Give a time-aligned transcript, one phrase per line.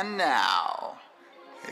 [0.00, 0.96] And now,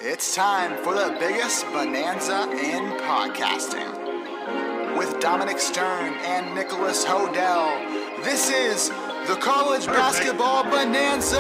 [0.03, 4.99] it's time for the biggest bonanza in podcasting.
[4.99, 8.91] With Dominic Stern and Nicholas Hodell, this is
[9.27, 11.39] the College Basketball Bonanza!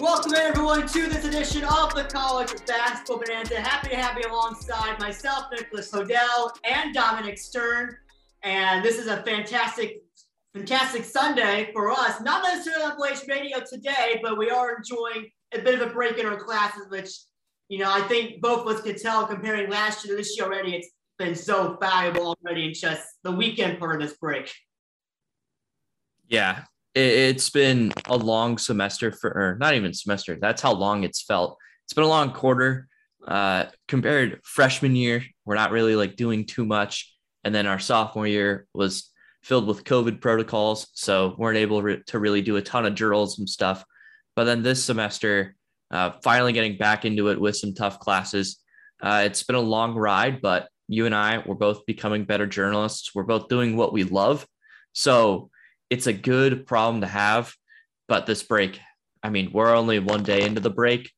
[0.00, 3.60] Welcome everyone to this edition of the College Basketball Bonanza.
[3.60, 7.96] Happy to have you alongside myself, Nicholas Hodell, and Dominic Stern.
[8.44, 10.04] And this is a fantastic
[10.58, 12.20] fantastic Sunday for us.
[12.20, 16.18] Not necessarily on Blaze Radio today, but we are enjoying a bit of a break
[16.18, 17.10] in our classes, which,
[17.68, 20.46] you know, I think both of us could tell comparing last year to this year
[20.46, 24.52] already, it's been so valuable already in just the weekend part of this break.
[26.28, 26.64] Yeah,
[26.94, 30.36] it's been a long semester for, or not even semester.
[30.40, 31.56] That's how long it's felt.
[31.84, 32.88] It's been a long quarter.
[33.26, 37.14] Uh, compared freshman year, we're not really like doing too much.
[37.44, 39.10] And then our sophomore year was
[39.48, 43.46] filled with COVID protocols, so weren't able re- to really do a ton of journalism
[43.46, 43.82] stuff.
[44.36, 45.56] But then this semester,
[45.90, 48.58] uh, finally getting back into it with some tough classes.
[49.02, 53.14] Uh, it's been a long ride, but you and I, we're both becoming better journalists.
[53.14, 54.46] We're both doing what we love.
[54.92, 55.50] So
[55.88, 57.54] it's a good problem to have.
[58.06, 58.78] But this break,
[59.22, 61.10] I mean, we're only one day into the break.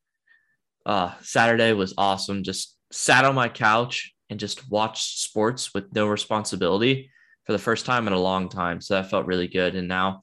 [0.87, 2.45] Uh, Saturday was awesome.
[2.45, 7.11] Just sat on my couch and just watched sports with no responsibility
[7.45, 8.81] for the first time in a long time.
[8.81, 9.75] So that felt really good.
[9.75, 10.23] And now,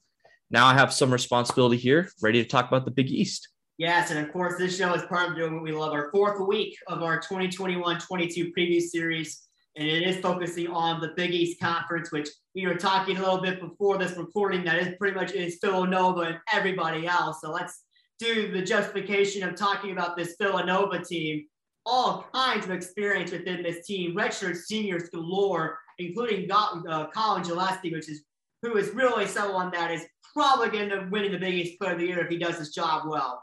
[0.50, 3.48] now I have some responsibility here, ready to talk about the Big East.
[3.78, 6.40] Yes, and of course, this show is part of doing what we love, our fourth
[6.46, 12.10] week of our 2021-22 preview series, and it is focusing on the Big East Conference,
[12.10, 14.64] which we were talking a little bit before this recording.
[14.64, 17.40] That is pretty much is Villanova and everybody else.
[17.40, 17.84] So let's
[18.18, 21.44] do the justification of talking about this Villanova team.
[21.86, 28.08] All kinds of experience within this team, redshirt seniors galore, including uh, Collin Gillespie, which
[28.08, 28.22] is
[28.62, 31.98] who is really someone that is probably going to win the Big East player of
[31.98, 33.42] the year if he does his job well.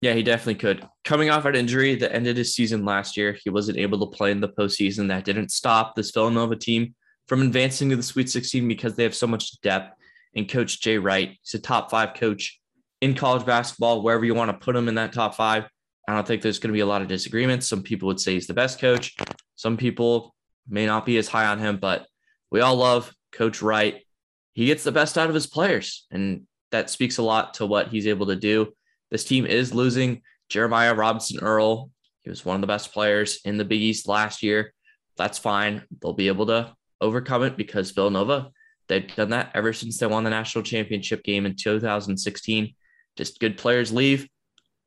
[0.00, 0.88] Yeah, he definitely could.
[1.04, 4.30] Coming off an injury that ended his season last year, he wasn't able to play
[4.30, 5.08] in the postseason.
[5.08, 6.94] That didn't stop this Villanova team
[7.28, 9.94] from advancing to the Sweet 16 because they have so much depth.
[10.34, 12.60] And Coach Jay Wright, he's a top five coach
[13.00, 15.68] in college basketball, wherever you want to put him in that top five.
[16.08, 17.68] I don't think there's going to be a lot of disagreements.
[17.68, 19.14] Some people would say he's the best coach.
[19.56, 20.34] Some people
[20.68, 22.06] may not be as high on him, but
[22.50, 24.04] we all love Coach Wright.
[24.52, 27.88] He gets the best out of his players, and that speaks a lot to what
[27.88, 28.72] he's able to do.
[29.10, 31.90] This team is losing Jeremiah Robinson Earl.
[32.22, 34.72] He was one of the best players in the Big East last year.
[35.16, 35.82] That's fine.
[36.00, 38.50] They'll be able to overcome it because Villanova,
[38.88, 42.74] they've done that ever since they won the national championship game in 2016.
[43.16, 44.28] Just good players leave,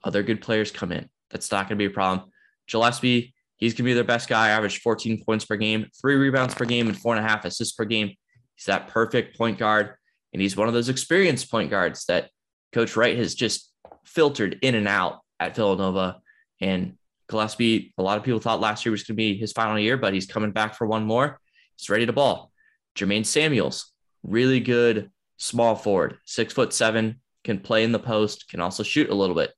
[0.03, 1.09] other good players come in.
[1.29, 2.29] That's not going to be a problem.
[2.67, 6.53] Gillespie, he's going to be their best guy, averaged 14 points per game, three rebounds
[6.53, 8.14] per game, and four and a half assists per game.
[8.56, 9.96] He's that perfect point guard.
[10.34, 12.30] And he's one of those experienced point guards that
[12.72, 13.72] Coach Wright has just
[14.06, 16.19] filtered in and out at Villanova.
[16.59, 16.97] And
[17.30, 19.97] Gillespie, a lot of people thought last year was going to be his final year,
[19.97, 21.40] but he's coming back for one more.
[21.78, 22.52] He's ready to ball.
[22.96, 23.91] Jermaine Samuels,
[24.24, 29.09] really good small forward, six foot seven, can play in the post, can also shoot
[29.09, 29.52] a little bit.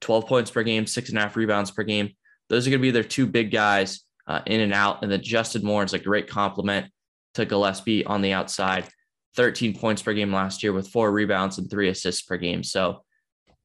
[0.00, 2.10] 12 points per game, six and a half rebounds per game.
[2.48, 5.02] Those are going to be their two big guys uh, in and out.
[5.02, 6.86] And then Justin Moore is a great complement
[7.34, 8.88] to Gillespie on the outside.
[9.36, 12.62] 13 points per game last year with four rebounds and three assists per game.
[12.62, 13.02] So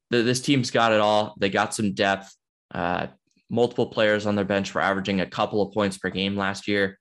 [0.09, 1.35] the, this team's got it all.
[1.39, 2.35] They got some depth.
[2.73, 3.07] Uh,
[3.50, 6.97] multiple players on their bench were averaging a couple of points per game last year.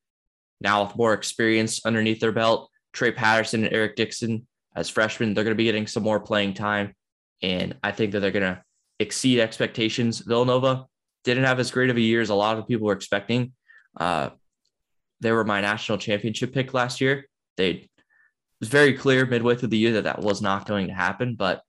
[0.60, 5.44] Now, with more experience underneath their belt, Trey Patterson and Eric Dixon as freshmen, they're
[5.44, 6.94] going to be getting some more playing time.
[7.42, 8.62] And I think that they're going to
[8.98, 10.18] exceed expectations.
[10.18, 10.86] Villanova
[11.24, 13.52] didn't have as great of a year as a lot of people were expecting.
[13.96, 14.30] Uh,
[15.20, 17.26] they were my national championship pick last year.
[17.56, 17.90] They it
[18.60, 21.62] was very clear midway through the year that that was not going to happen, but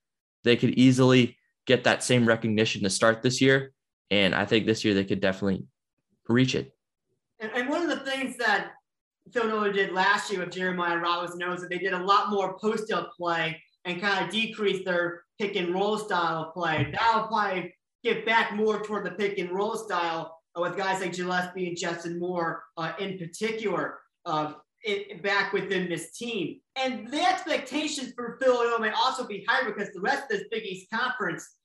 [0.43, 1.37] they could easily
[1.67, 3.73] get that same recognition to start this year.
[4.09, 5.65] And I think this year they could definitely
[6.27, 6.73] reach it.
[7.39, 8.71] And, and one of the things that
[9.27, 12.91] Villanova did last year with Jeremiah Robinson knows that they did a lot more post
[12.91, 16.89] up play and kind of decreased their pick and roll style of play.
[16.91, 17.73] That'll probably
[18.03, 22.19] get back more toward the pick and roll style with guys like Gillespie and Justin
[22.19, 23.99] Moore uh, in particular.
[24.25, 24.53] Uh,
[24.83, 26.59] it, back within this team.
[26.75, 30.63] And the expectations for Villanova may also be higher because the rest of this Big
[30.63, 31.57] East Conference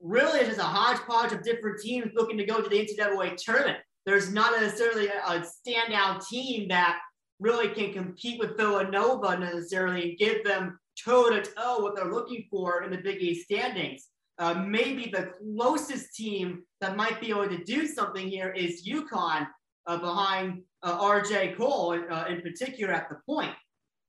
[0.00, 3.78] really is just a hodgepodge of different teams looking to go to the NCAA tournament.
[4.04, 6.98] There's not necessarily a, a standout team that
[7.40, 12.46] really can compete with Villanova necessarily and give them toe to toe what they're looking
[12.50, 14.08] for in the Big East standings.
[14.38, 19.46] Uh, maybe the closest team that might be able to do something here is UConn
[19.86, 23.54] uh, behind uh, RJ Cole uh, in particular at the point.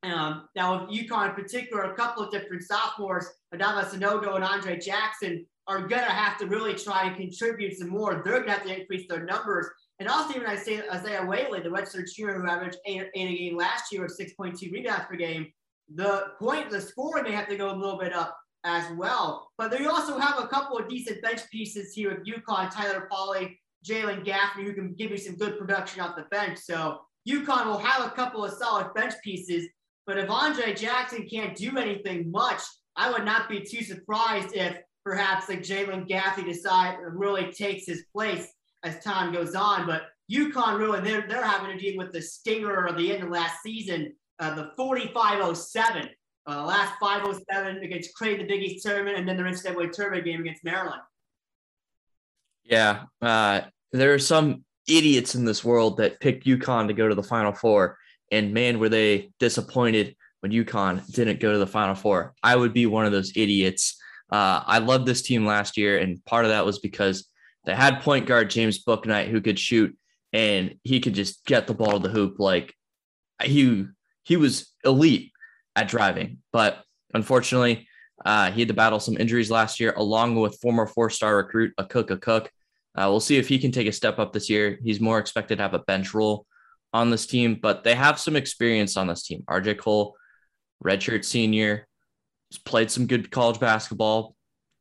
[0.03, 4.79] Um, now, with UConn in particular, a couple of different sophomores, Adama Sanogo and Andre
[4.79, 8.21] Jackson, are going to have to really try and contribute some more.
[8.23, 9.67] They're going to have to increase their numbers.
[9.99, 13.37] And also, even I say Isaiah Whaley, the redshirt junior who averaged eight, eight a
[13.37, 15.47] game last year of 6.2 rebounds per game,
[15.93, 19.51] the point, the scoring may have to go a little bit up as well.
[19.57, 23.59] But they also have a couple of decent bench pieces here with UConn, Tyler Polley,
[23.87, 26.57] Jalen Gaffney, who can give you some good production off the bench.
[26.57, 29.67] So UConn will have a couple of solid bench pieces.
[30.07, 32.61] But if Andre Jackson can't do anything much,
[32.95, 38.03] I would not be too surprised if perhaps like Jalen Gaffney decide really takes his
[38.13, 38.51] place
[38.83, 39.85] as time goes on.
[39.85, 43.29] But UConn really they're they're having to deal with the stinger of the end of
[43.29, 46.09] last season, uh, the 4507.
[46.47, 50.41] Uh, last 507 against Creighton, the Big East tournament, and then the NCAA tournament game
[50.41, 51.01] against Maryland.
[52.63, 53.61] Yeah, uh,
[53.91, 57.51] there are some idiots in this world that picked UConn to go to the Final
[57.51, 57.97] Four,
[58.31, 62.35] and man, were they disappointed when UConn didn't go to the Final Four.
[62.43, 63.99] I would be one of those idiots.
[64.31, 67.27] Uh, I loved this team last year, and part of that was because
[67.65, 69.97] they had point guard James Bouknight who could shoot,
[70.31, 72.73] and he could just get the ball to the hoop like
[73.43, 73.85] he
[74.23, 75.31] he was elite
[75.75, 76.39] at driving.
[76.51, 76.83] But
[77.13, 77.87] unfortunately,
[78.23, 81.73] uh, he had to battle some injuries last year, along with former four star recruit
[81.79, 82.47] Akok Akok.
[82.97, 84.79] Uh, we'll see if he can take a step up this year.
[84.83, 86.45] He's more expected to have a bench role
[86.93, 89.43] on this team, but they have some experience on this team.
[89.49, 90.15] RJ Cole,
[90.83, 91.87] redshirt senior,
[92.63, 94.33] played some good college basketball.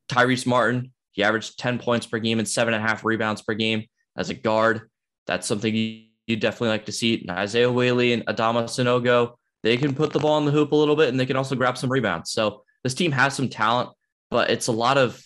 [0.09, 3.55] Tyrese Martin, he averaged 10 points per game and seven and a half rebounds per
[3.55, 3.85] game
[4.17, 4.89] as a guard.
[5.27, 7.21] That's something you, you definitely like to see.
[7.21, 10.77] And Isaiah Whaley and Adama Sanogo, they can put the ball in the hoop a
[10.77, 12.31] little bit and they can also grab some rebounds.
[12.31, 13.89] So this team has some talent,
[14.31, 15.21] but it's a lot of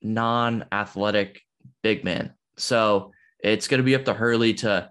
[0.00, 1.42] non-athletic
[1.82, 2.32] big men.
[2.56, 4.90] So it's going to be up to Hurley to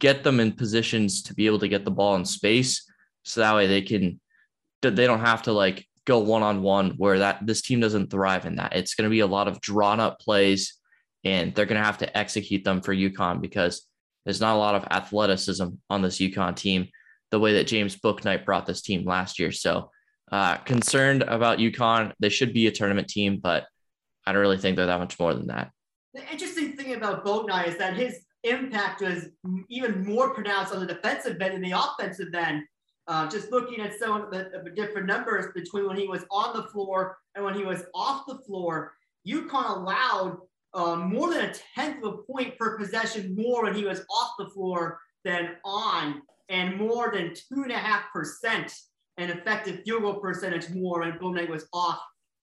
[0.00, 2.90] get them in positions to be able to get the ball in space,
[3.22, 4.20] so that way they can
[4.80, 8.44] they don't have to like go one on one where that this team doesn't thrive
[8.44, 8.74] in that.
[8.74, 10.74] It's going to be a lot of drawn up plays,
[11.22, 13.86] and they're going to have to execute them for UConn because
[14.24, 16.88] there's not a lot of athleticism on this UConn team
[17.32, 19.50] the way that James Bouknight brought this team last year.
[19.50, 19.90] So
[20.30, 22.12] uh, concerned about UConn.
[22.20, 23.64] They should be a tournament team, but
[24.26, 25.70] I don't really think they're that much more than that.
[26.14, 29.28] The interesting thing about Bouknight is that his impact was
[29.68, 32.62] even more pronounced on the defensive end than the offensive end.
[33.08, 36.56] Uh, just looking at some of the, the, different numbers between when he was on
[36.56, 38.92] the floor and when he was off the floor,
[39.26, 40.38] UConn allowed
[40.74, 44.32] uh, more than a tenth of a point per possession more when he was off
[44.38, 48.72] the floor than on, and more than two and a half percent
[49.18, 52.00] an effective field goal percentage more when Bouknight was off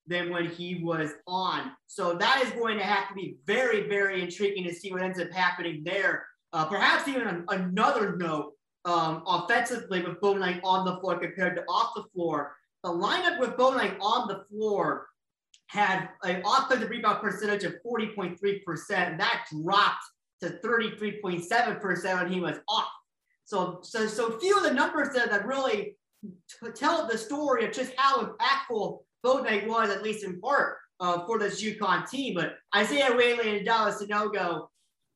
[0.08, 1.72] than when he was on.
[1.88, 5.20] So that is going to have to be very, very intriguing to see what ends
[5.20, 6.26] up happening there.
[6.52, 8.54] Uh, perhaps even an, another note
[8.86, 12.56] um, offensively with Bouknight on the floor compared to off the floor.
[12.84, 15.08] The lineup with Bouknight on the floor
[15.68, 19.18] had an offensive rebound percentage of 40.3%.
[19.18, 20.04] That dropped
[20.42, 22.88] to 33.7% when he was off.
[23.50, 25.96] So, so, so few of the numbers there that really
[26.76, 31.40] tell the story of just how impactful Bouknight was, at least in part, uh, for
[31.40, 32.36] this UConn team.
[32.36, 34.68] But Isaiah Whaley and Dallas Sanogo,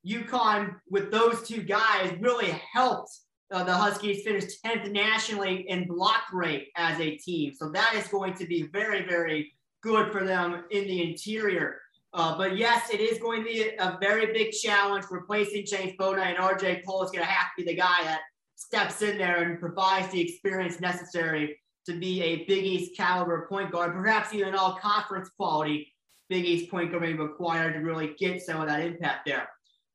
[0.07, 3.11] UConn with those two guys really helped
[3.51, 7.53] uh, the Huskies finish 10th nationally in block rate as a team.
[7.53, 9.53] So that is going to be very, very
[9.83, 11.81] good for them in the interior.
[12.13, 15.05] Uh, but yes, it is going to be a, a very big challenge.
[15.09, 18.21] Replacing James Bouknight and RJ Cole is going to have to be the guy that
[18.55, 23.71] steps in there and provides the experience necessary to be a Big East caliber point
[23.71, 25.91] guard, perhaps even all conference quality
[26.29, 29.49] Big East point guard may be required to really get some of that impact there.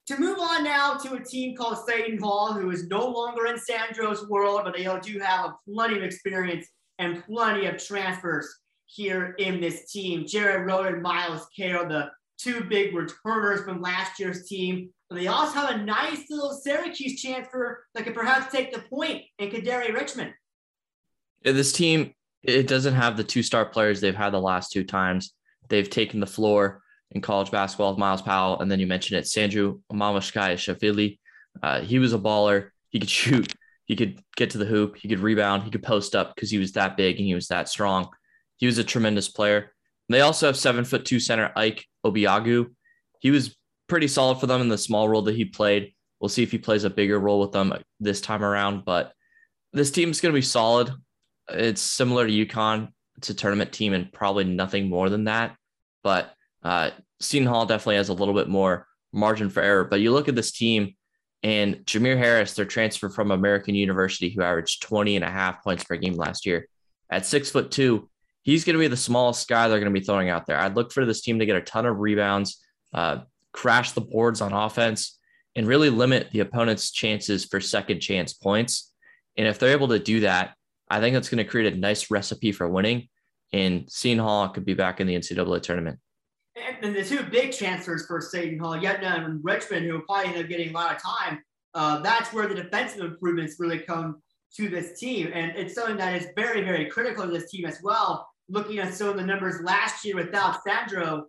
[0.08, 3.58] To move on now to a team called Seton Hall, who is no longer in
[3.58, 6.66] Sandro's world, but they do have a plenty of experience
[6.98, 8.48] and plenty of transfers
[8.88, 10.26] here in this team.
[10.26, 14.90] Jared Rhoden, Myles Cale, the two big returners from last year's team.
[15.08, 19.22] But they also have a nice little Syracuse transfer that could perhaps take the point
[19.38, 20.32] in Kadary Richmond.
[21.44, 24.84] Yeah, this team it doesn't have the two star players they've had the last two
[24.84, 25.34] times.
[25.68, 29.26] They've taken the floor in college basketball with Myles Powell, and then you mentioned it,
[29.26, 31.18] Sandro Mamukelashvili.
[31.62, 32.70] Uh, he was a baller.
[32.90, 33.52] He could shoot.
[33.86, 34.96] He could get to the hoop.
[34.96, 35.62] He could rebound.
[35.62, 38.08] He could post up because he was that big and he was that strong.
[38.58, 39.72] He was a tremendous player.
[40.08, 42.66] They also have seven foot two center Ike Obiagu.
[43.20, 43.56] He was
[43.88, 45.94] pretty solid for them in the small role that he played.
[46.20, 48.84] We'll see if he plays a bigger role with them this time around.
[48.84, 49.12] But
[49.72, 50.92] this team's going to be solid.
[51.48, 52.88] It's similar to UConn.
[53.16, 55.56] It's a tournament team and probably nothing more than that.
[56.02, 59.84] But uh, Seton Hall definitely has a little bit more margin for error.
[59.84, 60.94] But you look at this team,
[61.42, 65.84] And Jamir Harris, their transfer from American University, who averaged 20 and a half points
[65.84, 66.68] per game last year,
[67.10, 68.08] at six foot two,
[68.48, 70.58] he's going to be the smallest guy they're going to be throwing out there.
[70.58, 72.64] I'd look for this team to get a ton of rebounds,
[72.94, 73.18] uh,
[73.52, 75.18] crash the boards on offense,
[75.54, 78.90] and really limit the opponent's chances for second chance points.
[79.36, 80.54] And if they're able to do that,
[80.88, 83.08] I think that's going to create a nice recipe for winning.
[83.52, 85.98] And Seton Hall could be back in the NCAA tournament.
[86.80, 90.42] And the two big transfers for Seton Hall, Yetna and Richmond, who are probably end
[90.42, 91.42] up getting a lot of time,
[91.74, 94.22] uh, that's where the defensive improvements really come
[94.56, 95.32] to this team.
[95.34, 98.26] And it's something that is very, very critical to this team as well.
[98.48, 101.26] Looking at some of the numbers last year without Sandro,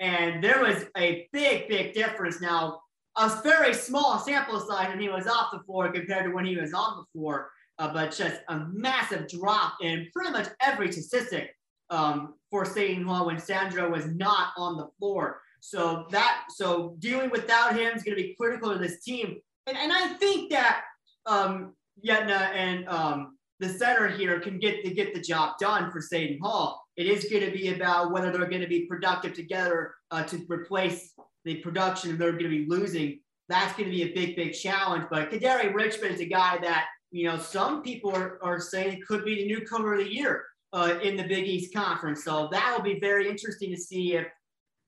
[0.00, 2.40] and there was a big, big difference.
[2.40, 2.80] Now,
[3.16, 6.56] a very small sample size and he was off the floor compared to when he
[6.56, 11.54] was on the floor, uh, but just a massive drop in pretty much every statistic
[11.90, 15.40] um, for Seton Hall when Sandro was not on the floor.
[15.60, 19.36] So that so dealing without him is going to be critical to this team.
[19.66, 20.82] And, and I think that
[21.26, 26.00] um, Yetna and um, the center here can get to get the job done for
[26.00, 26.84] Seton Hall.
[26.96, 30.44] It is going to be about whether they're going to be productive together uh, to
[30.48, 31.12] replace
[31.44, 33.20] the production they're going to be losing.
[33.48, 35.04] That's going to be a big, big challenge.
[35.10, 39.24] But Kadary Richmond is a guy that you know some people are, are saying could
[39.24, 42.24] be the newcomer of the year uh, in the Big East Conference.
[42.24, 44.26] So that will be very interesting to see if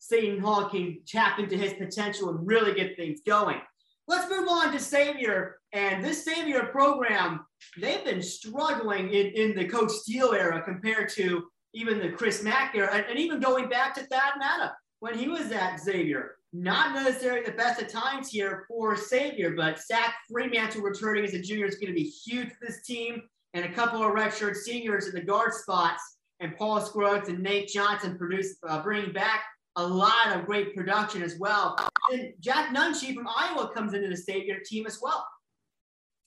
[0.01, 3.61] Seton Hall can tap into his potential and really get things going.
[4.07, 5.59] Let's move on to Xavier.
[5.73, 7.45] And this Xavier program,
[7.81, 12.75] they've been struggling in, in the Coach Steele era compared to even the Chris Mack
[12.75, 16.37] era, and, and even going back to Thad Matta when he was at Xavier.
[16.53, 21.43] Not necessarily the best of times here for Xavier, but Zach Freemantle returning as a
[21.43, 23.23] junior is going to be huge for this team
[23.55, 27.69] and a couple of redshirt seniors in the guard spots, and Paul Scruggs and Nate
[27.69, 29.45] Johnson produce, uh, bringing back
[29.77, 31.77] a lot of great production as well.
[32.13, 35.27] And Jack Nunge from Iowa comes into the Xavier team as well.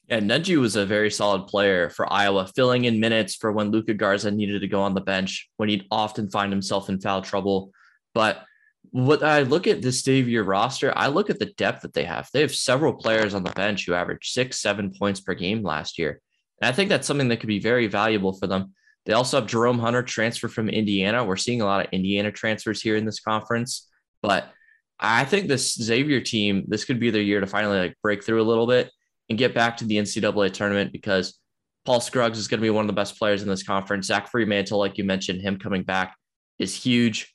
[0.08, 3.94] Yeah, Nunge was a very solid player for Iowa, filling in minutes for when Luka
[3.94, 7.72] Garza needed to go on the bench, when he'd often find himself in foul trouble.
[8.14, 8.44] But
[8.92, 12.30] what I look at this Xavier roster, I look at the depth that they have.
[12.32, 16.00] They have several players on the bench who averaged six, seven points per game last
[16.00, 16.22] year.
[16.62, 18.74] And I think that's something that could be very valuable for them.
[19.08, 21.24] They also have Jerome Hunter transfer from Indiana.
[21.24, 23.90] We're seeing a lot of Indiana transfers here in this conference,
[24.22, 24.52] but
[25.00, 28.42] I think this Xavier team, this could be their year to finally like break through
[28.42, 28.92] a little bit
[29.30, 31.40] and get back to the NCAA tournament because
[31.86, 34.08] Paul Scruggs is going to be one of the best players in this conference.
[34.08, 36.16] Zach Freemantle, like you mentioned, him coming back
[36.60, 37.34] is huge.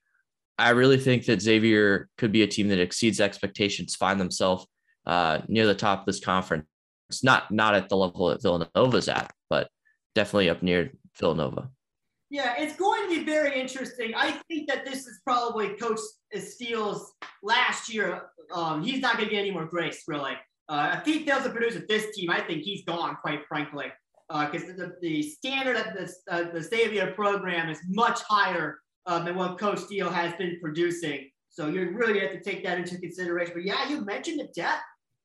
[0.58, 4.66] I really think that Xavier could be a team that exceeds expectations, find themselves
[5.06, 6.66] uh, near the top of this conference
[7.12, 9.68] it's not not at the level that Villanova's at, but
[10.14, 11.70] definitely up near Villanova.
[12.30, 14.14] Yeah, it's going to be very interesting.
[14.16, 16.00] I think that this is probably Coach
[16.34, 18.30] Steele's last year.
[18.54, 20.32] Um, he's not going to get any more grace, really.
[20.68, 23.86] Uh, if he fails to produce with this team, I think he's gone, quite frankly,
[24.30, 29.22] because uh, the, the standard of the, uh, the Xavier program is much higher uh,
[29.22, 31.28] than what Coach Steele has been producing.
[31.50, 33.52] So you really have to take that into consideration.
[33.54, 34.80] But yeah, you mentioned the depth.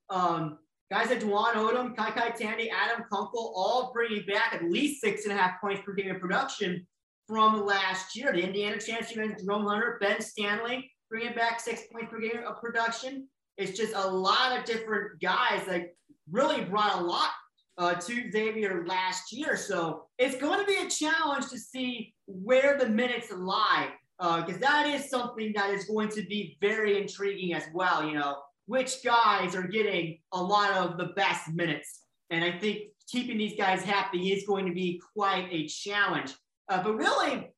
[0.10, 0.58] Um,
[0.90, 5.34] Guys like Dwon Odom, KyKy Tandy, Adam Kunkel, all bringing back at least six and
[5.34, 6.88] a half points per game of production
[7.28, 8.32] from last year.
[8.32, 13.28] The Indiana champion, Jerome Hunter, Ben Stanley, bringing back six points per game of production.
[13.58, 15.88] It's just a lot of different guys that
[16.32, 17.32] really brought a lot
[17.78, 19.58] uh, to Xavier last year.
[19.58, 23.90] So it's going to be a challenge to see where the minutes lie,
[24.20, 28.08] because uh, that is something that is going to be very intriguing as well.
[28.08, 32.02] You know, which guys are getting a lot of the best minutes.
[32.30, 36.36] And I think keeping these guys happy is going to be quite a challenge.
[36.70, 37.50] Uh, but really,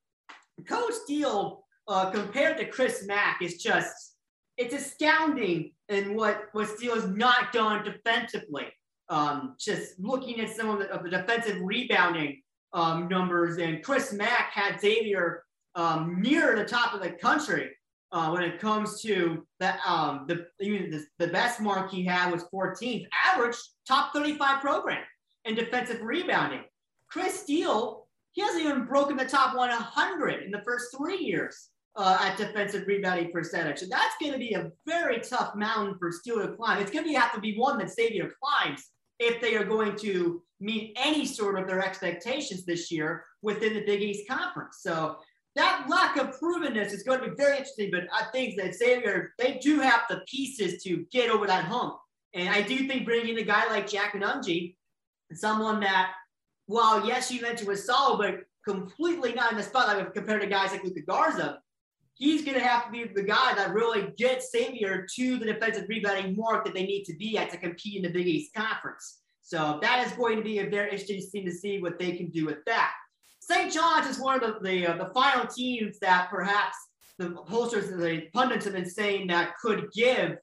[0.67, 4.15] Coach Steele, uh, compared to Chris Mack, is just,
[4.57, 8.67] it's astounding in what, what Steele has not done defensively.
[9.09, 14.13] Um, just looking at some of the, of the defensive rebounding um, numbers, and Chris
[14.13, 17.71] Mack had Xavier um, near the top of the country
[18.11, 22.45] uh, when it comes to that, um, the the, the best mark he had was
[22.53, 23.55] 14th, average
[23.87, 25.03] top 35 program
[25.45, 26.63] in defensive rebounding.
[27.07, 32.17] Chris Steele, he hasn't even broken the top 100 in the first three years uh,
[32.21, 33.81] at defensive rebounding percentage.
[33.81, 36.79] And that's going to be a very tough mountain for Steele to climb.
[36.79, 38.83] It's going to have to be one that Xavier climbs
[39.19, 43.85] if they are going to meet any sort of their expectations this year within the
[43.85, 44.77] Big East Conference.
[44.81, 45.17] So
[45.55, 47.89] that lack of provenness is going to be very interesting.
[47.91, 51.97] But I think that Xavier, they do have the pieces to get over that hump.
[52.33, 54.75] And I do think bringing in a guy like Jack Nunge,
[55.33, 56.11] someone that,
[56.67, 60.71] while yes, you mentioned was solid, but completely not in the spotlight compared to guys
[60.71, 61.59] like Luka Garza,
[62.13, 65.85] he's going to have to be the guy that really gets Xavier to the defensive
[65.89, 69.21] rebounding mark that they need to be at to compete in the Big East Conference.
[69.41, 72.29] So that is going to be a very interesting thing to see what they can
[72.29, 72.91] do with that.
[73.49, 73.73] St.
[73.73, 76.77] John's is one of the the, uh, the final teams that perhaps
[77.17, 80.37] the posters, and the pundits have been saying that could give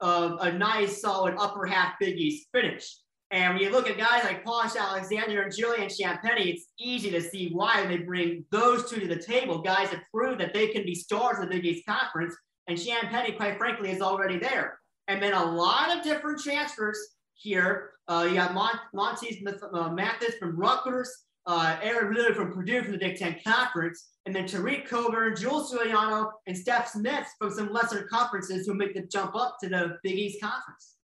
[0.00, 2.98] uh, a nice, solid upper half Big East finish.
[3.30, 7.20] And when you look at guys like Posh Alexander and Julian Champagnie, it's easy to
[7.20, 9.62] see why they bring those two to the table.
[9.62, 12.36] Guys have proved that they can be stars in the Big East Conference,
[12.68, 14.78] and Champagnie, quite frankly, is already there.
[15.08, 16.98] And then a lot of different transfers
[17.34, 17.90] here.
[18.06, 19.36] Uh, you got Mont- Montez
[19.72, 21.10] uh, Mathis from Rutgers,
[21.46, 25.70] uh, Aaron Wheeler from Purdue from the Big Ten Conference, and then Tareq Coburn, Jules
[25.70, 29.98] Giuliano, and Stef Smith from some lesser conferences who make the jump up to the
[30.02, 30.94] Big East Conference.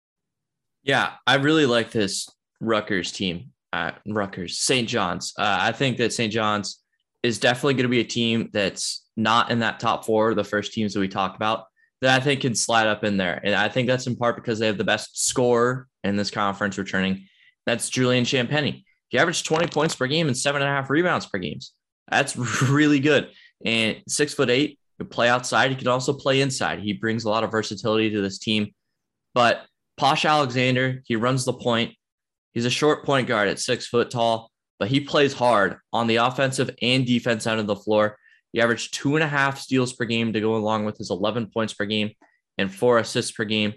[0.84, 2.28] Yeah, I really like this
[2.60, 4.88] Rutgers team at Rutgers, St.
[4.88, 5.32] John's.
[5.36, 6.32] Uh, I think that St.
[6.32, 6.82] John's
[7.22, 10.72] is definitely going to be a team that's not in that top four, the first
[10.72, 11.64] teams that we talked about,
[12.00, 13.40] that I think can slide up in there.
[13.42, 16.78] And I think that's in part because they have the best scorer in this conference
[16.78, 17.26] returning.
[17.66, 18.84] That's Julian Champagnie.
[19.08, 21.58] He averaged 20 points per game and seven and a half rebounds per game.
[22.10, 23.30] That's really good.
[23.64, 25.70] And six foot eight, he play outside.
[25.70, 26.80] He can also play inside.
[26.80, 28.72] He brings a lot of versatility to this team.
[29.34, 29.64] But
[29.96, 31.94] Posh Alexander, he runs the point.
[32.52, 36.16] He's a short point guard at six foot tall, but he plays hard on the
[36.16, 38.16] offensive and defense end of the floor.
[38.52, 41.50] He averaged two and a half steals per game to go along with his 11
[41.52, 42.12] points per game
[42.56, 43.74] and four assists per game.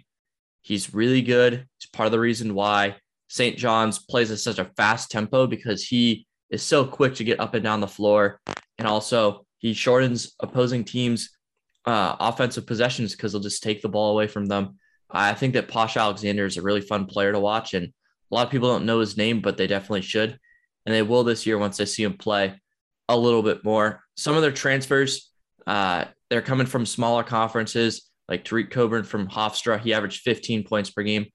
[0.61, 1.65] He's really good.
[1.77, 2.95] He's part of the reason why
[3.31, 3.57] St.
[3.57, 7.53] John's plays at such a fast tempo because he is so quick to get up
[7.53, 8.39] and down the floor.
[8.77, 11.29] And also, he shortens opposing teams'
[11.85, 14.75] uh, offensive possessions because he'll just take the ball away from them
[15.13, 18.45] I think that Posh Alexander is a really fun player to watch, and a lot
[18.45, 20.39] of people don't know his name, but they definitely should,
[20.85, 22.55] and they will this year once they see him play
[23.09, 24.03] a little bit more.
[24.15, 25.29] Some of their transfers,
[25.67, 29.79] uh, they're coming from smaller conferences, like Tareq Coburn from Hofstra.
[29.79, 31.25] He averaged 15 points per game.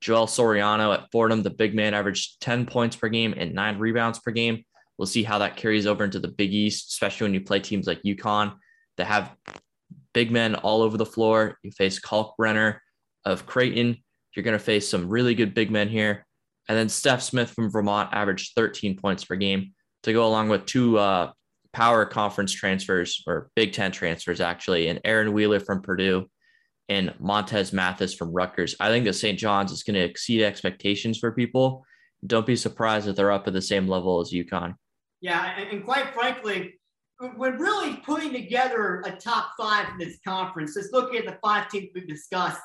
[0.00, 4.18] Joel Soriano at Fordham, the big man, averaged 10 points per game and nine rebounds
[4.18, 4.64] per game.
[4.98, 7.86] We'll see how that carries over into the Big East, especially when you play teams
[7.86, 8.54] like UConn
[8.96, 9.34] that have
[10.14, 11.58] big men all over the floor.
[11.62, 12.78] You face Kalkbrenner
[13.24, 13.98] of Creighton.
[14.34, 16.26] You're going to face some really good big men here.
[16.68, 20.66] And then Stef Smith from Vermont averaged 13 points per game to go along with
[20.66, 21.32] two uh,
[21.72, 26.26] power conference transfers or Big Ten transfers, actually, and Aaron Wheeler from Purdue
[26.88, 28.76] and Montez Mathis from Rutgers.
[28.78, 29.38] I think that St.
[29.38, 31.84] John's is going to exceed expectations for people.
[32.26, 34.74] Don't be surprised if they're up at the same level as UConn.
[35.20, 36.74] Yeah, and, quite frankly,
[37.18, 41.68] when really putting together a top five in this conference, just looking at the five
[41.68, 42.60] teams we've discussed,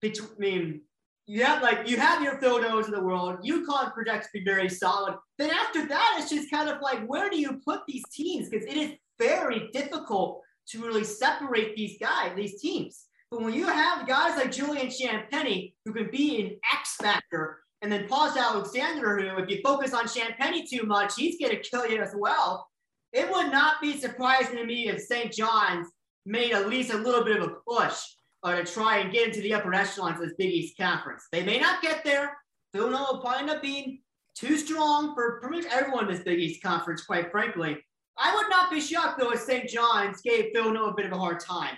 [0.00, 0.82] between,
[1.26, 3.38] you have like you have your photos of the world.
[3.44, 5.16] UConn projects to be very solid.
[5.38, 8.48] Then after that, it's just kind of like where do you put these teams?
[8.48, 13.05] Because it is very difficult to really separate these guys, these teams.
[13.30, 17.90] But when you have guys like Julian Champagnie who can be an X factor, and
[17.90, 21.86] then Posh Alexander, who if you focus on Champagnie too much, he's going to kill
[21.86, 22.68] you as well.
[23.12, 25.32] It would not be surprising to me if St.
[25.32, 25.88] John's
[26.24, 27.98] made at least a little bit of a push
[28.42, 31.24] uh, to try and get into the upper echelons of this Big East Conference.
[31.32, 32.36] They may not get there.
[32.74, 34.00] Villanova will probably end up being
[34.34, 37.78] too strong for pretty much everyone in this Big East Conference, quite frankly.
[38.18, 39.68] I would not be shocked, though, if St.
[39.68, 41.76] John's gave Villanova a bit of a hard time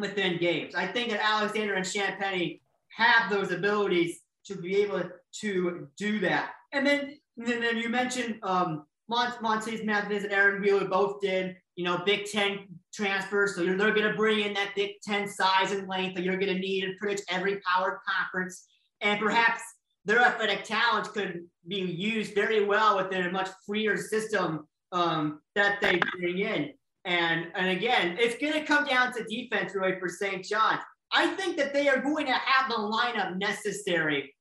[0.00, 0.74] within games.
[0.74, 5.02] I think that Alexander and Champagnie have those abilities to be able
[5.40, 6.52] to do that.
[6.72, 11.56] And then, and then you mentioned um, Mont- Montez Mathis and Aaron Wheeler both did
[11.80, 13.54] you know, Big Ten transfers.
[13.54, 16.36] So you're, they're going to bring in that Big Ten size and length that you're
[16.36, 18.66] going to need in pretty much every powered conference.
[19.00, 19.62] And perhaps
[20.04, 25.80] their athletic talent could be used very well within a much freer system um, that
[25.80, 26.74] they bring in.
[27.04, 30.44] And, and again, it's going to come down to defense really for St.
[30.44, 30.80] John's.
[31.12, 34.34] I think that they are going to have the lineup necessary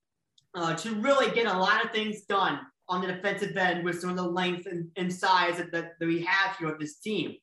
[0.56, 4.10] uh, to really get a lot of things done on the defensive end with some
[4.10, 7.36] of the length and, and size that, that, we have here with this team.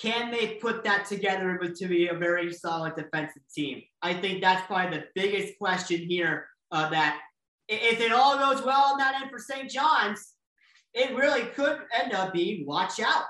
[0.00, 3.82] Can they put that together to be a very solid defensive team?
[4.02, 6.46] I think that's probably the biggest question here.
[6.70, 7.18] Uh, that
[7.68, 9.68] if it all goes well on that end for St.
[9.68, 10.34] John's,
[10.94, 13.24] it really could end up being watch out.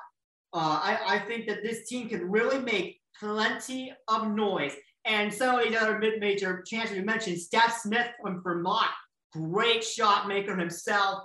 [0.53, 4.73] Uh, I, I think that this team can really make plenty of noise.
[5.05, 8.91] And some of these other mid-major chances you mentioned, Stef Smith from Vermont,
[9.33, 11.23] great shot maker himself.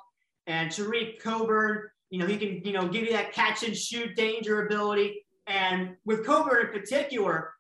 [0.48, 4.16] And Tareq Coburn, you know, he can, you know, give you that catch and shoot
[4.16, 5.26] danger ability.
[5.48, 7.52] And with Coburn in particular,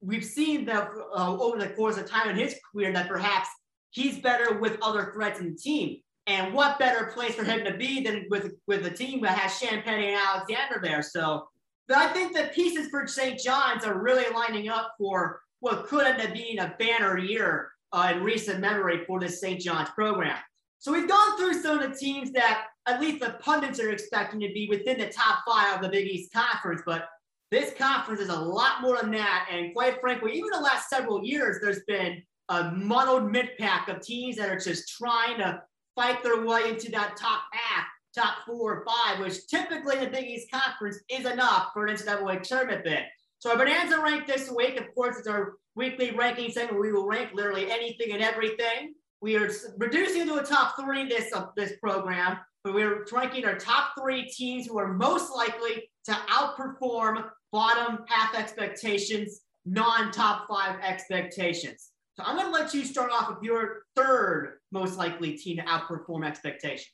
[0.00, 3.48] we've seen that uh, over the course of time in his career that perhaps
[3.90, 6.00] he's better with other threats in the team.
[6.26, 9.52] And what better place for him to be than with with a team that has
[9.60, 11.02] Champagnie and Alexander there?
[11.02, 11.48] So
[11.94, 13.38] I think the pieces for St.
[13.38, 18.12] John's are really lining up for what could end up being a banner year uh,
[18.14, 19.60] in recent memory for this St.
[19.60, 20.38] John's program.
[20.78, 24.40] So we've gone through some of the teams that at least the pundits are expecting
[24.40, 27.08] to be within the top five of the Big East Conference, but
[27.50, 29.48] this conference is a lot more than that.
[29.50, 34.36] And quite frankly, even the last several years, there's been a muddled mid-pack of teams
[34.36, 35.62] that are just trying to
[35.94, 40.10] fight their way into that top half, top four or five, which typically in the
[40.10, 43.04] Big East Conference is enough for an NCAA tournament bid.
[43.38, 46.80] So our Bonanza rank this week, of course, it's our weekly ranking segment.
[46.80, 48.94] We will rank literally anything and everything.
[49.20, 53.56] We are reducing to a top three this of this program, but we're ranking our
[53.56, 61.90] top three teams who are most likely to outperform bottom half expectations, non-top five expectations.
[62.16, 65.64] So I'm going to let you start off with your third most likely team to
[65.64, 66.88] outperform expectations.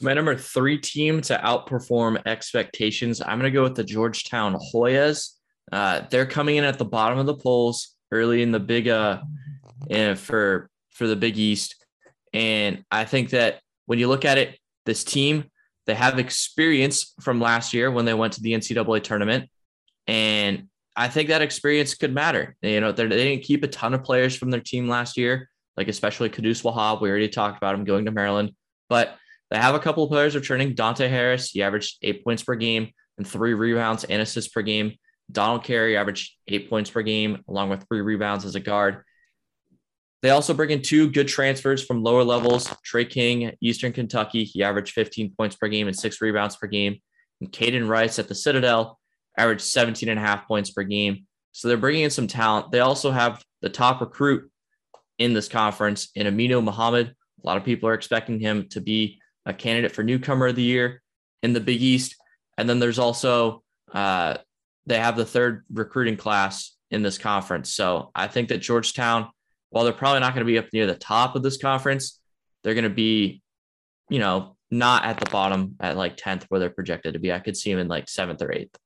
[0.00, 3.20] My number three team to outperform expectations.
[3.20, 5.34] I'm going to go with the Georgetown Hoyas.
[5.70, 9.20] Uh, they're coming in at the bottom of the polls early in the big uh
[10.16, 11.84] for for the Big East,
[12.32, 15.44] and I think that when you look at it, this team
[15.86, 19.48] they have experience from last year when they went to the NCAA tournament,
[20.06, 22.56] and I think that experience could matter.
[22.62, 25.88] You know, they didn't keep a ton of players from their team last year, like
[25.88, 27.00] especially Qudus Wahab.
[27.00, 28.52] We already talked about him going to Maryland,
[28.88, 29.16] but
[29.50, 30.74] they have a couple of players returning.
[30.74, 34.94] Dante Harris, he averaged eight points per game and three rebounds and assists per game.
[35.30, 39.02] Donald Carey averaged eight points per game, along with three rebounds as a guard.
[40.22, 42.68] They also bring in two good transfers from lower levels.
[42.84, 46.98] Tre King, Eastern Kentucky, he averaged 15 points per game and six rebounds per game.
[47.40, 48.99] And Kaiden Rice at the Citadel
[49.40, 51.26] averaged 17 and a half points per game.
[51.52, 52.70] So they're bringing in some talent.
[52.70, 54.50] They also have the top recruit
[55.18, 57.08] in this conference in Aminu Mohammed.
[57.08, 60.62] A lot of people are expecting him to be a candidate for newcomer of the
[60.62, 61.02] year
[61.42, 62.16] in the Big East.
[62.56, 64.36] And then there's also uh,
[64.86, 67.74] they have the third recruiting class in this conference.
[67.74, 69.28] So I think that Georgetown,
[69.70, 72.20] while they're probably not going to be up near the top of this conference,
[72.62, 73.42] they're going to be,
[74.08, 77.32] you know, not at the bottom at like 10th where they're projected to be.
[77.32, 78.76] I could see them in like seventh or eighth.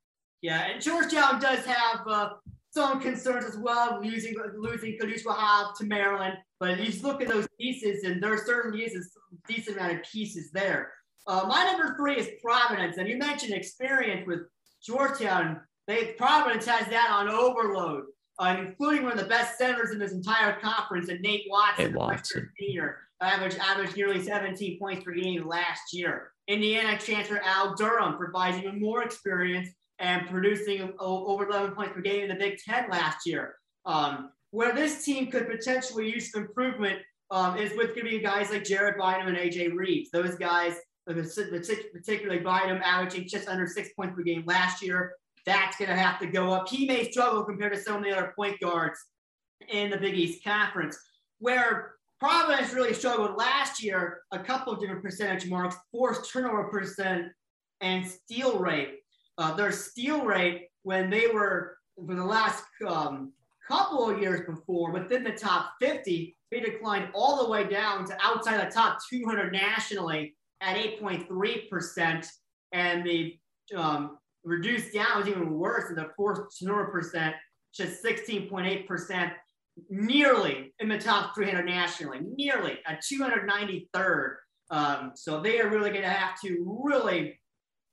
[0.44, 2.34] Yeah, and Georgetown does have uh,
[2.68, 6.34] some concerns as well, losing losing Qudus Wahab to Maryland.
[6.60, 10.02] But you just look at those pieces, and there certainly is a decent amount of
[10.02, 10.92] pieces there.
[11.26, 14.40] Uh, my number three is Providence, and you mentioned experience with
[14.84, 15.62] Georgetown.
[15.86, 18.04] They Providence has that on overload,
[18.38, 21.94] uh, including one of the best centers in this entire conference, and Nate Watson, Nate
[21.94, 22.50] Watson.
[22.60, 26.32] senior, averaged averaged nearly 17 points per game last year.
[26.48, 32.22] Indiana transfer Al Durham provides even more experience and producing over 11 points per game
[32.22, 33.54] in the Big Ten last year.
[33.86, 38.64] Um, where this team could potentially use some improvement um, is with be guys like
[38.64, 40.10] Jared Bynum and AJ Reeves.
[40.10, 40.74] Those guys,
[41.06, 45.14] particularly Bynum, averaging just under six points per game last year
[45.46, 46.68] that's going to have to go up.
[46.68, 48.98] He may struggle compared to some of the other point guards
[49.68, 50.98] in the Big East Conference,
[51.38, 57.26] where Providence really struggled last year, a couple of different percentage marks, forced turnover percent
[57.80, 59.00] and steal rate.
[59.36, 63.32] Uh, their steal rate when they were for the last um,
[63.66, 68.16] couple of years before within the top 50, they declined all the way down to
[68.22, 72.26] outside the top 200 nationally at 8.3%.
[72.72, 73.38] And the
[73.76, 77.34] um, reduced down was even worse in the fourth turnover percent,
[77.74, 79.32] to 16.8%,
[79.90, 84.34] nearly in the top 300 nationally, nearly at 293rd.
[84.70, 87.38] Um, so they are really going to have to really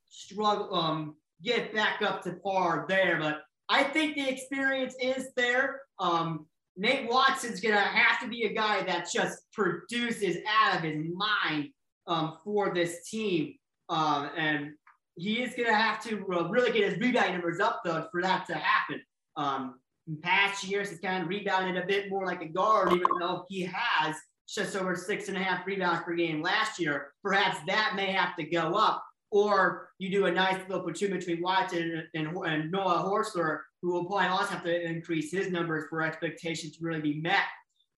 [0.09, 3.17] struggle, um, get back up to par there.
[3.19, 5.81] But I think the experience is there.
[5.99, 6.45] Um,
[6.77, 11.05] Nate Watson's going to have to be a guy that just produces out of his
[11.13, 11.69] mind
[12.07, 13.55] um, for this team.
[13.89, 14.71] Um, and
[15.15, 18.21] he is going to have to uh, really get his rebound numbers up though for
[18.21, 19.01] that to happen.
[19.35, 23.05] Um, in past years, he's kind of rebounded a bit more like a guard, even
[23.19, 24.15] though he has
[24.47, 27.11] just over six and a half rebounds per game last year.
[27.23, 31.41] Perhaps that may have to go up, or you do a nice little platoon between
[31.41, 35.85] Watson and, and, and Noah Horchler, who will probably also have to increase his numbers
[35.89, 37.45] for expectations to really be met.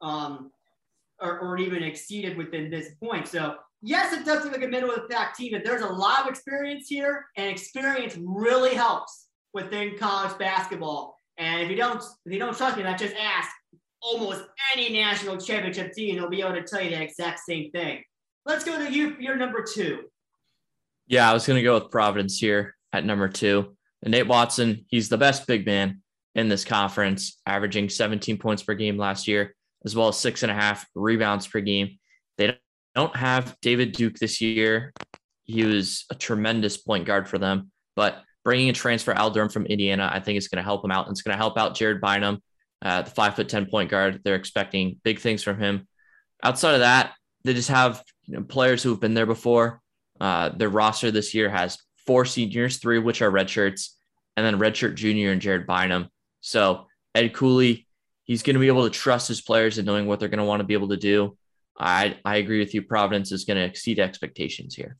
[0.01, 0.51] Um,
[1.21, 3.27] or, or, even exceeded within this point.
[3.27, 5.87] So yes, it does look like a middle of the pack team, but there's a
[5.87, 11.15] lot of experience here, and experience really helps within college basketball.
[11.37, 13.49] And if you don't, if you don't trust me, I just ask
[14.01, 14.43] almost
[14.73, 18.03] any national championship team, they'll be able to tell you the exact same thing.
[18.45, 20.03] Let's go to you your number two.
[21.07, 23.75] Yeah, I was going to go with Providence here at number two.
[24.01, 26.01] And Nate Watson, he's the best big man
[26.35, 30.51] in this conference, averaging 17 points per game last year, as well as six and
[30.51, 31.99] a half rebounds per game.
[32.37, 32.57] They
[32.95, 34.93] don't have David Duke this year.
[35.43, 39.65] He was a tremendous point guard for them, but bringing a transfer Al Durham from
[39.65, 41.07] Indiana, I think is going to help him out.
[41.07, 42.41] And it's going to help out Jared Bynum,
[42.81, 44.21] uh, the five foot 10 point guard.
[44.23, 45.87] They're expecting big things from him.
[46.43, 47.13] Outside of that,
[47.43, 49.81] they just have you know, players who have been there before.
[50.23, 53.89] Uh, their roster this year has four seniors, three of which are redshirts,
[54.37, 56.07] and then redshirt junior and Jared Bynum.
[56.39, 57.89] So Ed Cooley,
[58.23, 60.45] he's going to be able to trust his players and knowing what they're going to
[60.45, 61.37] want to be able to do.
[61.77, 62.83] I, I agree with you.
[62.83, 64.95] Providence is going to exceed expectations here.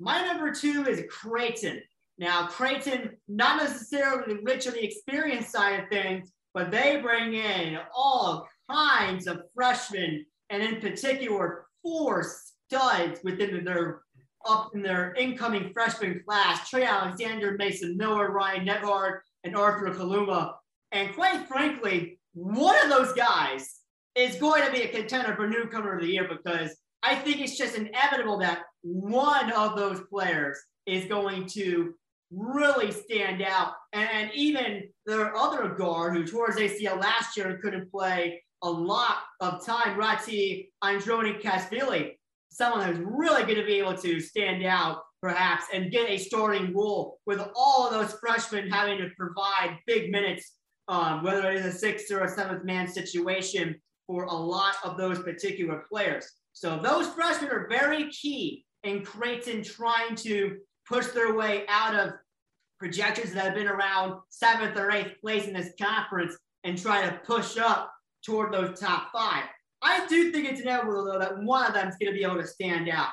[0.00, 1.82] My number two is Creighton.
[2.16, 7.76] Now, Creighton, not necessarily rich on the experience side of things, but they bring in
[7.94, 14.00] all kinds of freshmen, and in particular, four studs within their
[14.48, 16.68] up in their incoming freshman class.
[16.68, 20.54] Trey Alexander, Mason Miller, Ryan Nembhard, and Arthur Kaluma.
[20.92, 23.80] And quite frankly, one of those guys
[24.14, 27.56] is going to be a contender for newcomer of the year because I think it's
[27.56, 31.94] just inevitable that one of those players is going to
[32.30, 33.74] really stand out.
[33.92, 38.70] And even their other guard who tore his ACL last year and couldn't play a
[38.70, 42.16] lot of time, Rati Andronikashvili,
[42.56, 46.74] someone who's really going to be able to stand out perhaps and get a starting
[46.74, 50.52] role with all of those freshmen having to provide big minutes,
[50.88, 53.74] um, whether it is a sixth or a seventh man situation
[54.06, 56.26] for a lot of those particular players.
[56.54, 60.56] So those freshmen are very key in Creighton trying to
[60.88, 62.14] push their way out of
[62.78, 67.20] projections that have been around seventh or eighth place in this conference and try to
[67.26, 67.92] push up
[68.24, 69.44] toward those top five.
[69.82, 72.40] I do think it's inevitable, though, that one of them is going to be able
[72.40, 73.10] to stand out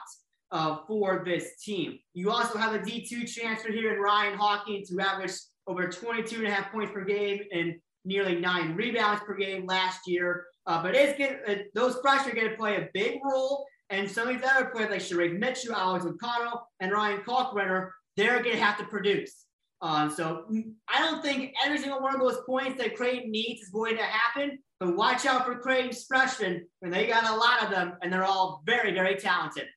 [0.51, 1.99] uh, for this team.
[2.13, 6.47] You also have a D2 transfer here in Ryan Hawkins, who averaged over 22 and
[6.47, 10.45] a half points per game and nearly nine rebounds per game last year.
[10.65, 13.65] Uh, but it's getting, uh, those freshmen are going to play a big role.
[13.89, 18.41] And some of these other players like Shereef Mitchell, Alex O'Connell, and Ryan Kalkbrenner, they're
[18.41, 19.45] going to have to produce.
[19.81, 23.63] Um, so mm, I don't think every single one of those points that Creighton needs
[23.63, 24.59] is going to happen.
[24.83, 28.25] But watch out for Creighton's freshmen when they got a lot of them, and they're
[28.25, 29.67] all very, very talented.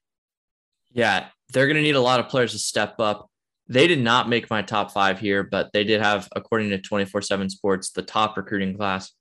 [0.90, 3.30] Yeah, they're going to need a lot of players to step up.
[3.68, 7.22] They did not make my top five here, but they did have, according to 24
[7.22, 9.12] 7 Sports, the top recruiting class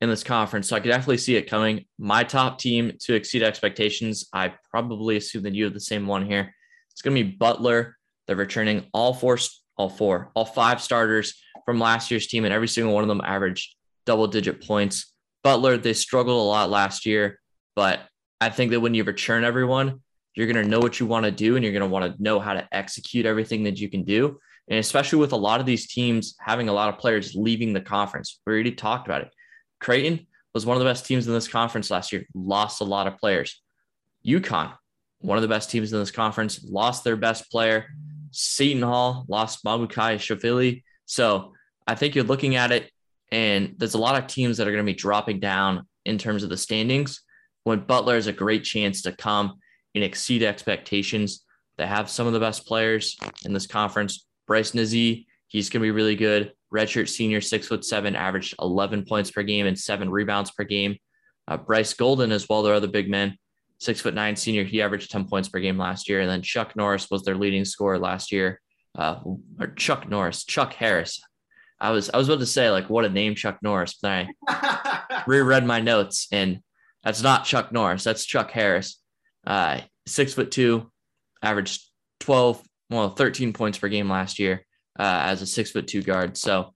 [0.00, 0.68] in this conference.
[0.68, 1.84] So I could definitely see it coming.
[1.98, 6.24] My top team to exceed expectations, I probably assume that you have the same one
[6.24, 6.54] here.
[6.92, 7.98] It's going to be Butler.
[8.26, 9.36] They're returning all four,
[9.76, 11.34] all four, all five starters
[11.66, 13.74] from last year's team, and every single one of them averaged
[14.06, 15.13] double digit points.
[15.44, 17.38] Butler, they struggled a lot last year,
[17.76, 18.00] but
[18.40, 20.00] I think that when you return everyone,
[20.34, 22.22] you're going to know what you want to do and you're going to want to
[22.22, 24.38] know how to execute everything that you can do.
[24.68, 27.80] And especially with a lot of these teams having a lot of players leaving the
[27.80, 29.28] conference, we already talked about it.
[29.80, 33.06] Creighton was one of the best teams in this conference last year, lost a lot
[33.06, 33.60] of players.
[34.26, 34.72] UConn,
[35.18, 37.86] one of the best teams in this conference, lost their best player.
[38.30, 40.82] Seton Hall lost Mamukelashvili.
[41.04, 41.52] So
[41.86, 42.90] I think you're looking at it,
[43.34, 46.44] and there's a lot of teams that are going to be dropping down in terms
[46.44, 47.20] of the standings.
[47.64, 49.54] When Butler is a great chance to come
[49.96, 51.44] and exceed expectations.
[51.76, 54.24] They have some of the best players in this conference.
[54.46, 59.04] Bryce Nze, he's going to be really good redshirt senior, six foot seven, averaged 11
[59.04, 60.96] points per game and seven rebounds per game.
[61.48, 63.36] Uh, Bryce Golden as well, their other big men,
[63.80, 66.20] six foot nine senior, he averaged 10 points per game last year.
[66.20, 68.60] And then Chuck Norris was their leading scorer last year.
[68.96, 69.18] Uh,
[69.58, 71.20] or Chuck Norris, Chuck Harris.
[71.80, 75.22] I was I was about to say like what a name Chuck Norris, but I
[75.26, 76.60] reread my notes and
[77.02, 79.00] that's not Chuck Norris, that's Chuck Harris.
[79.46, 80.90] Uh, six foot two,
[81.42, 81.82] averaged
[82.20, 84.64] 12, well, 13 points per game last year
[84.98, 86.36] uh, as a six foot two guard.
[86.36, 86.72] So,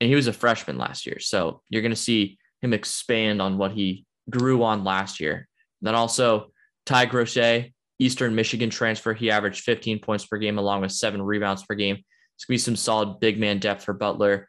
[0.00, 1.18] and he was a freshman last year.
[1.20, 5.48] So you're going to see him expand on what he grew on last year.
[5.82, 6.52] Then also
[6.86, 9.14] Ty Groce, Eastern Michigan transfer.
[9.14, 11.98] He averaged 15 points per game along with seven rebounds per game.
[12.48, 14.48] Be some solid big man depth for Butler.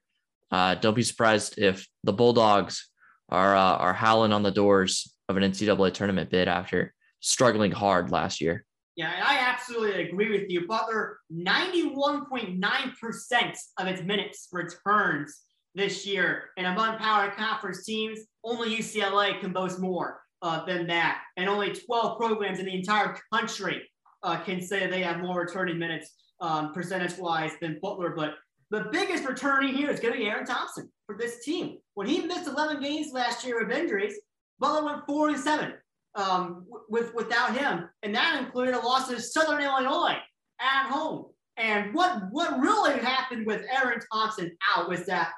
[0.51, 2.89] Uh, don't be surprised if the Bulldogs
[3.29, 8.11] are uh, are howling on the doors of an NCAA tournament bid after struggling hard
[8.11, 8.65] last year.
[8.95, 10.67] Yeah, I absolutely agree with you.
[10.67, 15.41] Butler, 91.9% of its minutes returns
[15.73, 16.51] this year.
[16.57, 21.23] And among power conference teams, only UCLA can boast more uh, than that.
[21.37, 23.89] And only 12 programs in the entire country
[24.21, 28.13] uh, can say they have more returning minutes um, percentage wise than Butler.
[28.15, 28.35] But
[28.69, 31.77] the biggest returning here is going to be Aaron Thompson for this team.
[31.93, 34.15] When he missed 11 games last year of injuries,
[34.59, 35.73] Butler went four and seven
[36.15, 40.17] um, with without him, and that included a loss to Southern Illinois
[40.59, 41.25] at home.
[41.57, 45.31] And what what really happened with Aaron Thompson out was that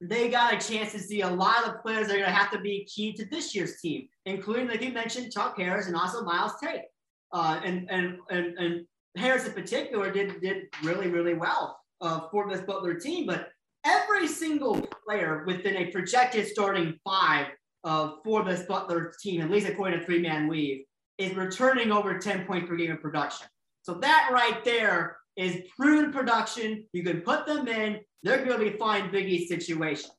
[0.00, 2.50] they got a chance to see a lot of players that are going to have
[2.50, 6.22] to be key to this year's team, including, like you mentioned, Chuck Harris and also
[6.22, 6.82] Myles Tate.
[7.32, 12.48] Uh, and, and, and, and Harris in particular did, did really, really well uh, for
[12.48, 13.48] this Butler team, but
[13.84, 17.46] every single player within a projected starting five
[17.84, 20.84] uh, for this Butler team, at least according to Three Man Weave,
[21.18, 23.46] is returning over 10 points per game of production.
[23.82, 26.84] So that right there is proven production.
[26.92, 30.12] You can put them in, they're going to be fine biggie situations.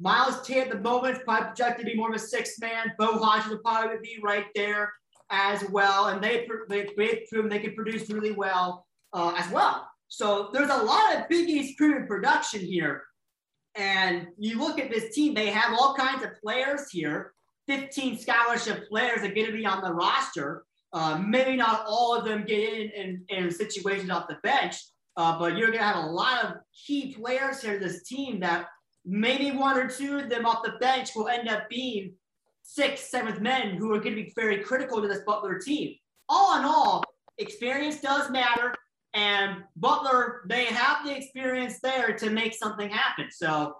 [0.00, 2.92] Myles Tate at the moment is probably projected to be more of a six man.
[2.98, 4.92] Bo Hodges will probably be right there
[5.34, 6.08] as well.
[6.08, 9.88] And they, they, they've proven they can produce really well uh, as well.
[10.08, 13.02] So there's a lot of Big East proven production here.
[13.76, 17.34] And you look at this team, they have all kinds of players here
[17.66, 20.64] 15 scholarship players are going to be on the roster.
[20.92, 24.76] Uh, maybe not all of them get in, in, in situations off the bench,
[25.16, 26.52] uh, but you're going to have a lot of
[26.86, 28.66] key players here this team that
[29.04, 32.12] maybe one or two of them off the bench will end up being
[32.64, 35.94] sixth, seventh men who are going to be very critical to this Butler team.
[36.28, 37.04] All in all,
[37.38, 38.74] experience does matter.
[39.12, 43.26] And Butler, they have the experience there to make something happen.
[43.30, 43.76] So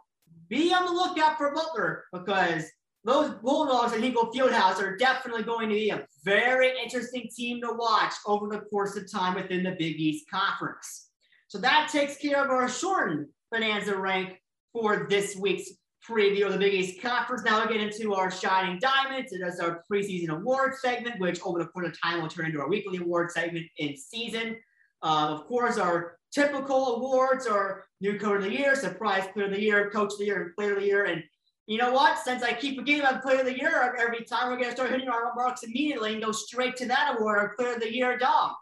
[0.48, 2.64] be on the lookout for Butler because
[3.04, 7.72] those Bulldogs at Hinkle Fieldhouse are definitely going to be a very interesting team to
[7.72, 11.08] watch over the course of time within the Big East Conference.
[11.48, 14.40] So that takes care of our shortened Bonanza rank
[14.72, 15.70] for this week's
[16.08, 17.42] preview of the Big East Conference.
[17.44, 19.32] Now we'll get into our Shining Diamonds.
[19.32, 22.60] It is our preseason award segment, which over the course of time will turn into
[22.60, 24.56] our weekly award segment in season.
[25.02, 29.52] Uh, of course, our typical awards are New Coach of the Year, Surprise Player of
[29.52, 31.04] the Year, Coach of the Year, and Player of the Year.
[31.04, 31.22] And
[31.66, 32.18] you know what?
[32.18, 34.90] Since I keep forgetting about Player of the Year every time, we're going to start
[34.90, 38.18] hitting our marks immediately and go straight to that award, our Player of the Year
[38.18, 38.52] dog.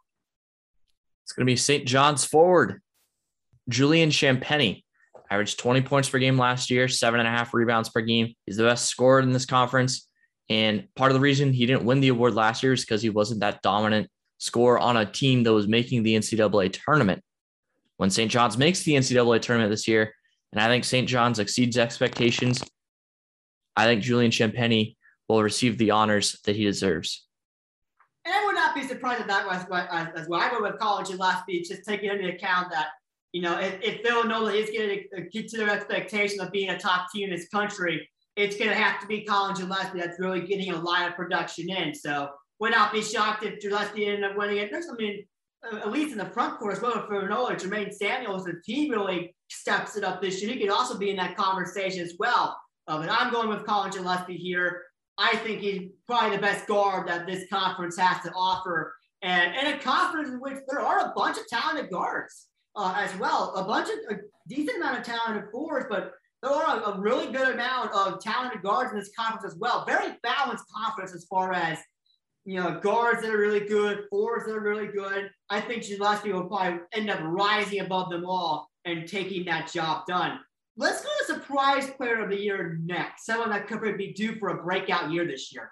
[1.24, 1.86] It's going to be St.
[1.86, 2.80] John's forward,
[3.68, 4.82] Julian Champagnie.
[5.32, 8.34] Averaged 20 points per game last year, seven and a half rebounds per game.
[8.44, 10.06] He's the best scorer in this conference.
[10.50, 13.08] And part of the reason he didn't win the award last year is because he
[13.08, 17.22] wasn't that dominant scorer on a team that was making the NCAA tournament.
[17.96, 18.30] When St.
[18.30, 20.12] John's makes the NCAA tournament this year,
[20.52, 21.08] and I think St.
[21.08, 22.62] John's exceeds expectations,
[23.74, 24.96] I think Julian Champagnie
[25.30, 27.26] will receive the honors that he deserves.
[28.26, 29.62] And I would not be surprised if that was
[30.14, 30.42] as well.
[30.42, 32.88] I go with Collin Gillespie, just taking into account that,
[33.32, 36.78] you know, if, if Villanova is going to get to their expectation of being a
[36.78, 40.46] top team in this country, it's going to have to be Collin Gillespie that's really
[40.46, 41.94] getting a lot of production in.
[41.94, 42.28] So
[42.60, 44.70] would not be shocked if Gillespie ended up winning it.
[44.70, 45.24] There's, I mean,
[45.72, 49.34] at least in the front court as well for Villanova, Jermaine Samuels, if he really
[49.50, 52.58] steps it up this year, he could also be in that conversation as well.
[52.86, 54.82] Uh, but I'm going with Collin Gillespie here.
[55.18, 58.94] I think he's probably the best guard that this conference has to offer.
[59.22, 63.14] And, and a conference in which there are a bunch of talented guards uh, as
[63.18, 67.00] well, a bunch of a decent amount of talented fours, but there are a, a,
[67.00, 69.84] really good amount of talented guards in this conference as well.
[69.86, 71.78] Very balanced conference as far as
[72.44, 75.30] you know guards that are really good, fours that are really good.
[75.50, 80.06] I think Gillespie will probably end up rising above them all and taking that job
[80.06, 80.40] done.
[80.76, 83.26] Let's go to surprise player of the year next.
[83.26, 85.70] Someone that could be due for a breakout year this year.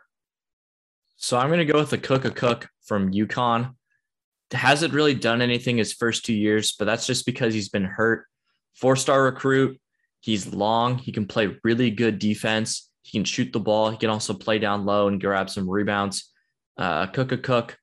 [1.16, 3.74] So I'm going to go with the Akok Akok from UConn.
[4.52, 8.26] Hasn't really done anything his first two years, but that's just because he's been hurt.
[8.74, 9.80] Four star recruit.
[10.20, 10.98] He's long.
[10.98, 12.90] He can play really good defense.
[13.02, 13.90] He can shoot the ball.
[13.90, 16.30] He can also play down low and grab some rebounds.
[16.76, 17.74] Uh, Akok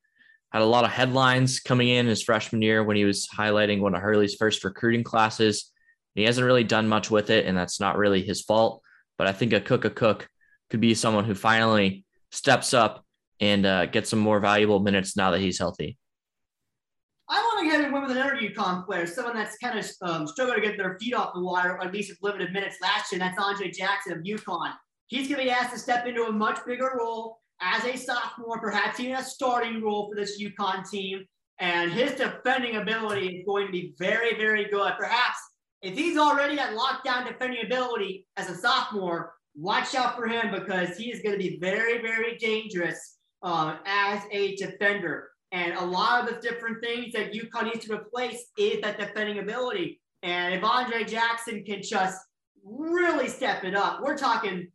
[0.51, 3.95] had a lot of headlines coming in his freshman year when he was highlighting one
[3.95, 5.71] of Hurley's first recruiting classes.
[6.15, 8.81] He hasn't really done much with it, and that's not really his fault.
[9.17, 10.25] But I think Akok Akok
[10.69, 13.05] could be someone who finally steps up
[13.39, 15.97] and uh, gets some more valuable minutes now that he's healthy.
[17.29, 20.61] I want to get in with another UConn player, someone that's kind of um, struggling
[20.61, 23.21] to get their feet off the water, at least with limited minutes last year.
[23.21, 24.73] And that's Andre Jackson of UConn.
[25.07, 28.61] He's going to be asked to step into a much bigger role as a sophomore,
[28.61, 31.25] perhaps even a starting role for this UConn team.
[31.59, 34.93] And his defending ability is going to be very, very good.
[34.97, 35.37] Perhaps
[35.81, 40.97] if he's already at lockdown defending ability as a sophomore, watch out for him because
[40.97, 45.29] he is going to be very, very dangerous uh, as a defender.
[45.51, 49.39] And a lot of the different things that UConn needs to replace is that defending
[49.39, 50.01] ability.
[50.23, 52.19] And if Andre Jackson can just
[52.63, 54.67] really step it up, we're talking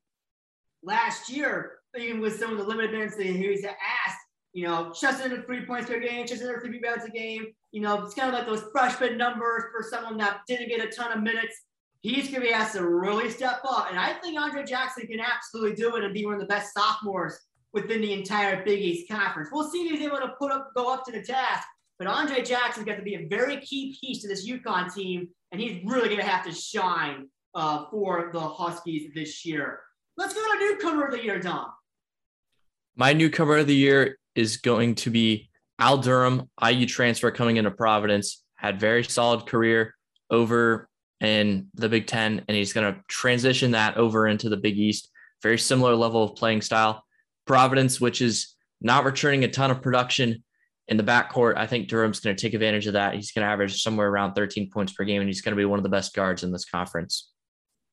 [0.83, 4.19] last year, even with some of the limited minutes that he was asked,
[4.55, 7.47] you know, just under three points per game, just under three rebounds a game.
[7.71, 10.89] You know, it's kind of like those freshman numbers for someone that didn't get a
[10.89, 11.55] ton of minutes.
[12.01, 13.89] He's going to be asked to really step up.
[13.91, 16.75] And I think Andre Jackson can absolutely do it and be one of the best
[16.75, 17.39] sophomores
[17.73, 19.49] within the entire Big East Conference.
[19.53, 21.67] We'll see if he's able to put up, go up to the task.
[21.99, 25.61] But Andre Jackson's got to be a very key piece to this UConn team, and
[25.61, 29.81] he's really going to have to shine uh, for the Huskies this year.
[30.17, 31.67] Let's go to newcomer of the year, Dom.
[32.97, 35.49] My newcomer of the year is going to be
[35.79, 39.95] Al Durham, IU transfer coming into Providence, had very solid career
[40.31, 40.89] over
[41.21, 45.09] in the Big Ten, and he's going to transition that over into the Big East.
[45.43, 47.05] Very similar level of playing style.
[47.47, 50.43] Providence, which is not returning a ton of production
[50.89, 53.15] in the backcourt, I think Durham's going to take advantage of that.
[53.15, 55.65] He's going to average somewhere around 13 points per game, and he's going to be
[55.65, 57.31] one of the best guards in this conference.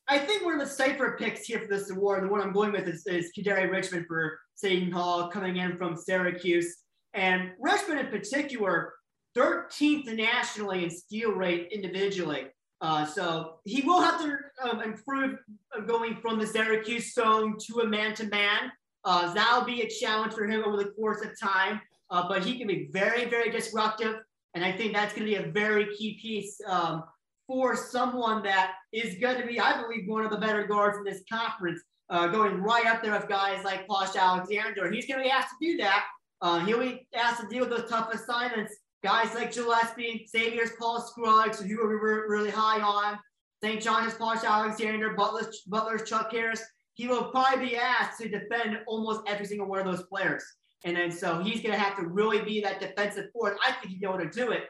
[0.07, 2.71] I think one of the safer picks here for this award, the one I'm going
[2.71, 6.77] with is, is Richmond for Seton Hall coming in from Syracuse.
[7.13, 8.93] And Richmond in particular,
[9.37, 12.47] 13th nationally in steal rate individually.
[12.81, 15.37] Uh, so he will have to um, improve
[15.77, 18.71] uh, going from the Syracuse zone to a man-to-man.
[19.05, 21.79] Uh, that'll be a challenge for him over the course of time,
[22.09, 24.17] uh, but he can be very, very disruptive.
[24.53, 27.03] And I think that's going to be a very key piece um,
[27.47, 31.03] for someone that is going to be, I believe, one of the better guards in
[31.03, 34.91] this conference, uh, going right up there with guys like Posh Alexander.
[34.91, 36.05] He's going to be asked to do that.
[36.41, 41.01] Uh, he'll be asked to deal with those tough assignments guys like Gillespie, Xavier's Paul
[41.01, 43.17] Scruggs, who we were really high on,
[43.63, 43.81] St.
[43.81, 46.63] John's Posh Alexander, Butler's, Butler's Chuck Harris.
[46.93, 50.43] He will probably be asked to defend almost every single one of those players.
[50.85, 53.57] And then so he's going to have to really be that defensive force.
[53.65, 54.63] I think he'll be able to do it.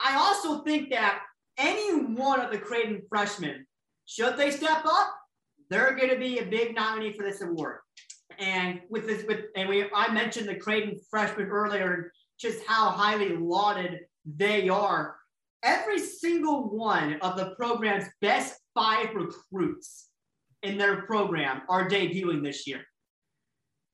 [0.00, 1.22] I also think that
[1.58, 3.66] any one of the Creighton freshmen,
[4.06, 5.14] should they step up,
[5.70, 7.78] they're going to be a big nominee for this award.
[8.38, 13.36] And with this, with and we I mentioned the Creighton freshman earlier just how highly
[13.36, 15.16] lauded they are.
[15.62, 20.08] Every single one of the program's best five recruits
[20.64, 22.80] in their program are debuting this year.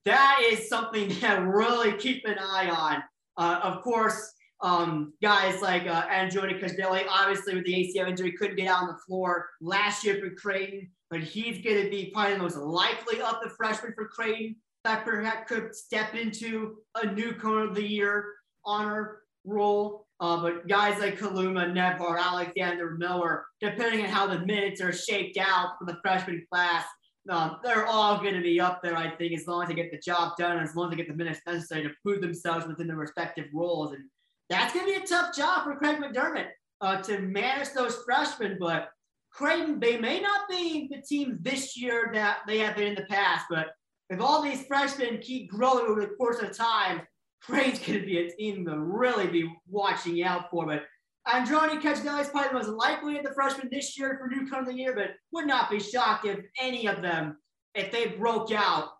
[0.04, 3.02] That is something that really keep an eye on.
[3.36, 8.68] Uh, of course, um, guys like uh, Andronikashvili, obviously with the ACL injury, couldn't get
[8.68, 12.42] out on the floor last year for Creighton, but he's going to be probably the
[12.42, 17.68] most likely of the freshmen for Creighton that perhaps could step into a new coach
[17.68, 20.06] of the year honor role.
[20.20, 25.38] Uh, but guys like Kaluma, Nembhard, Alexander Miller, depending on how the minutes are shaped
[25.38, 26.84] out for the freshman class,
[27.28, 29.90] um, they're all going to be up there, I think, as long as they get
[29.90, 32.86] the job done, as long as they get the minutes necessary to prove themselves within
[32.86, 33.92] their respective roles.
[33.92, 34.04] And
[34.50, 36.48] that's going to be a tough job for Greg McDermott
[36.80, 38.56] uh, to manage those freshmen.
[38.58, 38.88] But
[39.30, 43.06] Creighton, they may not be the team this year that they have been in the
[43.06, 43.68] past, but
[44.08, 47.02] if all these freshmen keep growing over the course of time,
[47.48, 50.66] Going to be a team to really be watching out for.
[50.66, 50.84] But
[51.26, 54.74] Andronikashvili is probably the most likely of the freshmen this year for newcomer of the
[54.74, 57.36] year, but would not be shocked if any of them,
[57.74, 58.90] if they broke out,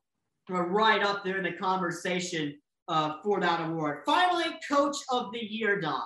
[0.49, 4.01] were right up there in the conversation uh, for that award.
[4.05, 6.03] Finally, Coach of the Year, Dom.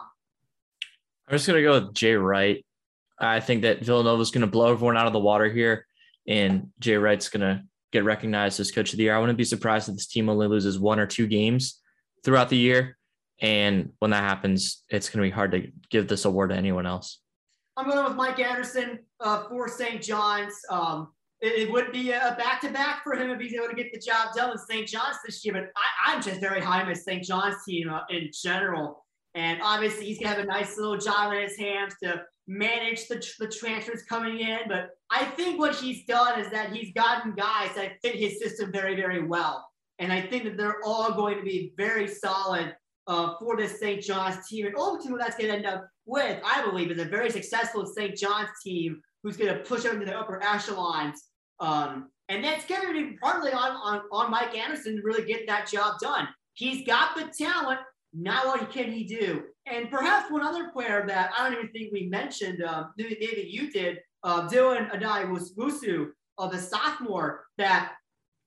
[1.28, 2.64] I'm just going to go with Jay Wright.
[3.18, 5.86] I think that Villanova is going to blow everyone out of the water here,
[6.28, 7.62] and Jay Wright's going to
[7.92, 9.16] get recognized as Coach of the Year.
[9.16, 11.80] I wouldn't be surprised if this team only loses one or two games
[12.24, 12.96] throughout the year.
[13.40, 16.86] And when that happens, it's going to be hard to give this award to anyone
[16.86, 17.20] else.
[17.76, 20.00] I'm going with Mike Anderson uh, for St.
[20.00, 20.54] John's.
[20.70, 21.08] Um,
[21.40, 23.92] it, it, would be a back to back for him if he's able to get
[23.92, 24.86] the job done with St.
[24.86, 25.54] John's this year.
[25.54, 25.72] But
[26.06, 27.24] I, am just very high on St.
[27.24, 29.04] John's team uh, in general.
[29.34, 33.08] And obviously, he's going to have a nice little job in his hands to manage
[33.08, 34.60] the, the transfers coming in.
[34.68, 38.70] But I think what he's done is that he's gotten guys that fit his system
[38.70, 39.68] very, very well.
[39.98, 42.74] And I think that they're all going to be very solid
[43.06, 44.02] uh, for this St.
[44.02, 44.66] John's team.
[44.66, 48.16] And ultimately, that's going to end up with, I believe, is a very successful St.
[48.16, 51.22] John's team who's going to push up into the upper echelons.
[51.60, 55.46] Um, and that's going to be partly on, on, on Mike Anderson to really get
[55.46, 56.28] that job done.
[56.54, 57.80] He's got the talent.
[58.12, 59.44] Now, what can he do?
[59.66, 63.70] And perhaps one other player that I don't even think we mentioned, uh, maybe, you
[63.70, 65.26] did, uh, Dylan Adai
[65.56, 67.92] Wusu, uh, the sophomore that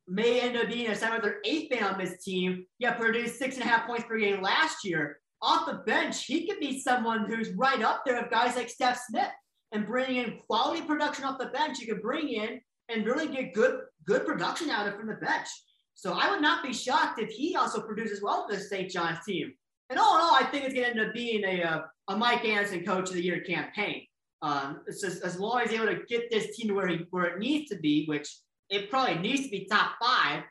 [0.07, 3.55] may end up being a seventh or eighth man on this team, yet produced six
[3.55, 5.19] and a half points per game last year.
[5.41, 8.97] Off the bench, he could be someone who's right up there with guys like Stef
[9.09, 9.29] Smith
[9.71, 11.79] and bringing in quality production off the bench.
[11.79, 15.47] You could bring in and really get good good production out of from the bench.
[15.93, 18.89] So I would not be shocked if he also produces well for the St.
[18.89, 19.53] John's team.
[19.89, 22.17] And all in all, I think it's going to end up being a, a, a
[22.17, 24.03] Mike Anderson Coach of the Year campaign.
[24.41, 27.39] Um, just, as long as he's able to get this team where he where it
[27.39, 28.29] needs to be, which
[28.69, 30.43] it probably needs to be top five.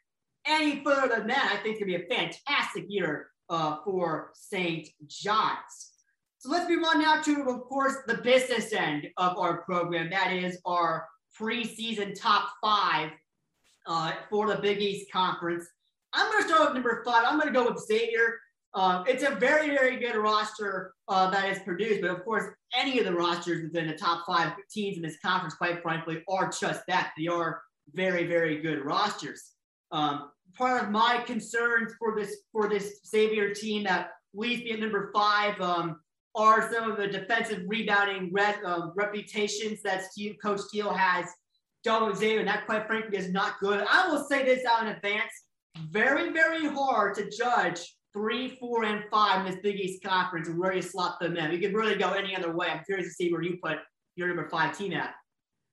[0.46, 4.88] Any further than that, I think it's going be a fantastic year uh, for St.
[5.06, 5.92] John's.
[6.38, 10.10] So let's move on now to, of course, the business end of our program.
[10.10, 11.06] That is our
[11.38, 13.10] preseason top five
[13.86, 15.66] uh, for the Big East Conference.
[16.12, 17.24] I'm going to start with number five.
[17.26, 18.38] I'm going to go with Xavier.
[18.74, 22.44] Uh, it's a very, very good roster uh, that is produced, but of course,
[22.76, 26.50] any of the rosters within the top five teams in this conference, quite frankly, are
[26.50, 27.12] just that.
[27.18, 27.62] They are
[27.92, 29.52] very, very good rosters.
[29.92, 34.80] Um, part of my concerns for this for this Xavier team that leaves me at
[34.80, 36.00] number five um,
[36.34, 41.26] are some of the defensive rebounding red, um, reputations that Steve, Coach Steele has
[41.82, 43.84] done with Xavier, and that quite frankly is not good.
[43.88, 45.32] I will say this out in advance.
[45.90, 50.58] Very, very hard to judge three, four, and five in this Big East conference and
[50.58, 51.52] where you slot them in.
[51.52, 52.68] You could really go any other way.
[52.68, 53.78] I'm curious to see where you put
[54.14, 55.14] your number five team at.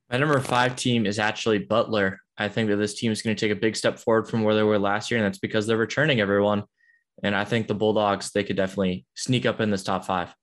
[0.09, 2.19] My number five team is actually Butler.
[2.37, 4.55] I think that this team is going to take a big step forward from where
[4.55, 6.63] they were last year, and that's because they're returning everyone.
[7.23, 10.33] And I think the Bulldogs, they could definitely sneak up in this top five.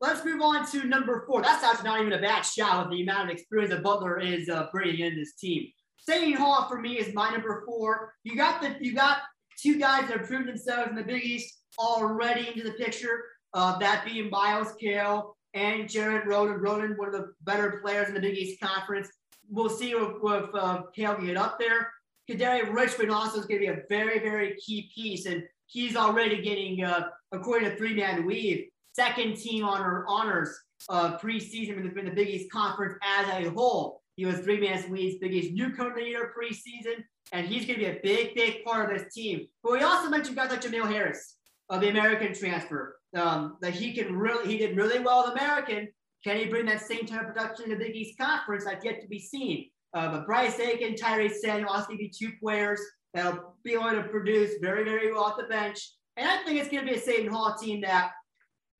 [0.00, 1.42] Let's move on to number four.
[1.42, 4.48] That's actually not even a bad shot with the amount of experience that Butler is
[4.48, 5.68] uh, bringing in this team.
[5.98, 8.14] Seton Hall for me is my number four.
[8.22, 9.18] You got the you got
[9.58, 13.24] two guys that have proven themselves in the Big East already into the picture.
[13.54, 16.60] Uh, that being Myles Cale and Jared Rhoden.
[16.60, 19.08] Rhoden, one of the better players in the Big East Conference.
[19.48, 21.90] We'll see if, if uh, can get up there.
[22.30, 26.42] Kadary Richmond also is going to be a very, very key piece, and he's already
[26.42, 30.54] getting, uh, according to Three Man Weave, second team honor honors
[30.88, 34.02] uh, preseason in the Big East Conference as a whole.
[34.16, 37.78] He was Three Man Weave's Big East newcomer of the year preseason, and he's going
[37.78, 39.46] to be a big, big part of this team.
[39.62, 41.35] But we also mentioned guys like Jamir Harris
[41.68, 42.96] of the American transfer.
[43.14, 45.88] Um, that he can really, he did really well with American.
[46.22, 48.64] Can he bring that same type of production in the Big East Conference?
[48.64, 49.70] That's yet to be seen.
[49.94, 52.80] Uh, but Bryce Aiken, Tyrese Samuel also to be two players
[53.14, 55.78] that'll be able to produce very, very well at the bench.
[56.16, 58.10] And I think it's going to be a Seton Hall team that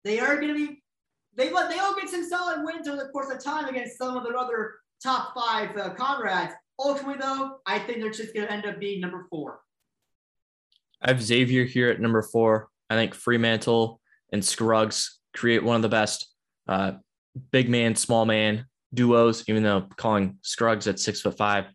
[0.05, 0.82] they are going to be,
[1.34, 4.24] they, they all get some solid wins over the course of time against some of
[4.24, 6.53] their other top five uh, comrades.
[6.78, 9.61] Ultimately, though, I think they're just going to end up being number four.
[11.01, 12.68] I have Xavier here at number four.
[12.89, 13.99] I think Freemantle
[14.32, 16.32] and Scruggs create one of the best
[16.68, 16.93] uh,
[17.51, 21.66] big man, small man duos, even though calling Scruggs at six foot five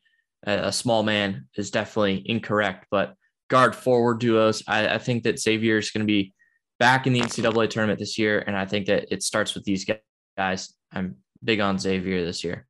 [0.43, 2.87] a small man is definitely incorrect.
[2.89, 3.15] But
[3.49, 6.33] guard forward duos, I, I think that Xavier is going to be
[6.79, 8.39] back in the NCAA tournament this year.
[8.39, 9.85] And I think that it starts with these
[10.37, 10.73] guys.
[10.91, 12.67] I'm big on Xavier this year.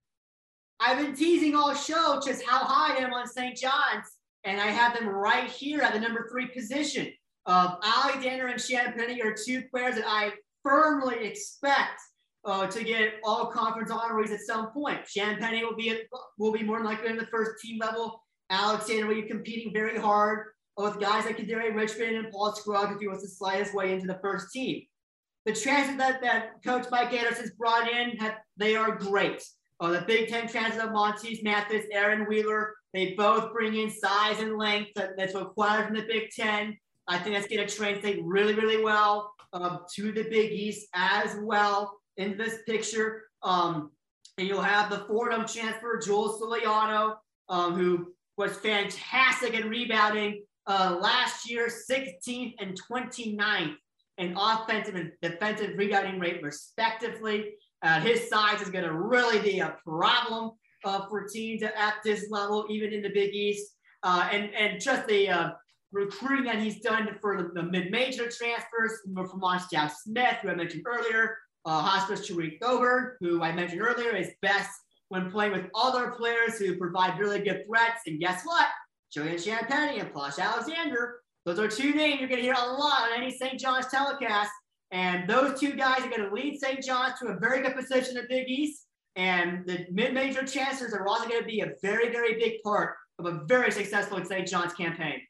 [0.80, 3.56] I've been teasing all show just how high I am on St.
[3.56, 4.08] John's,
[4.44, 7.14] and I have them right here at the number three position.
[7.46, 10.32] Uh, Alexander and Champagnie are two players that I
[10.64, 12.00] firmly expect
[12.46, 15.00] uh, to get all conference honorees at some point.
[15.06, 15.96] Champagnie will be
[16.38, 18.24] will be more likely in the first team level.
[18.50, 23.00] Alexander will be competing very hard with guys like Kadary Richmond and Paul Scruggs if
[23.00, 24.84] he wants to slide his way into the first team.
[25.46, 29.44] The transfers that, that Coach Mike Anderson's brought in, have, they are great.
[29.80, 34.40] Uh, the Big Ten transfers of Montez Mathis, Aaron Wheeler, they both bring in size
[34.40, 36.78] and length that, that's required from the Big Ten.
[37.08, 41.36] I think that's going to translate really, really well um, to the Big East as
[41.42, 43.24] well in this picture.
[43.44, 43.92] Um,
[44.38, 47.16] and you'll have the Fordham transfer, Joel Soriano,
[47.50, 53.76] um, who was fantastic in rebounding uh, last year, 16th and 29th
[54.18, 57.54] in offensive and defensive rebounding rate, respectively.
[57.82, 60.52] Uh, his size is going to really be a problem
[60.86, 63.76] uh, for teams at this level, even in the Big East.
[64.04, 65.50] Uh, and, and just the uh,
[65.92, 70.84] recruiting that he's done for the, the mid-major transfers from Monstell Smith, who I mentioned
[70.86, 74.72] earlier, uh, Hofstra's Tareq Coburn, who I mentioned earlier is best
[75.10, 78.02] when playing with other players who provide really good threats.
[78.08, 78.68] And guess what?
[79.12, 81.20] Julian Champagnie and Posh Alexander.
[81.46, 83.60] Those are two names you're going to hear a lot on any St.
[83.60, 84.52] John's telecast.
[84.92, 86.82] And those two guys are going to lead St.
[86.84, 88.86] John's to a very good position at Big East.
[89.16, 93.26] And the mid-major chancellors are also going to be a very, very big part of
[93.26, 94.48] a very successful St.
[94.48, 95.22] John's campaign.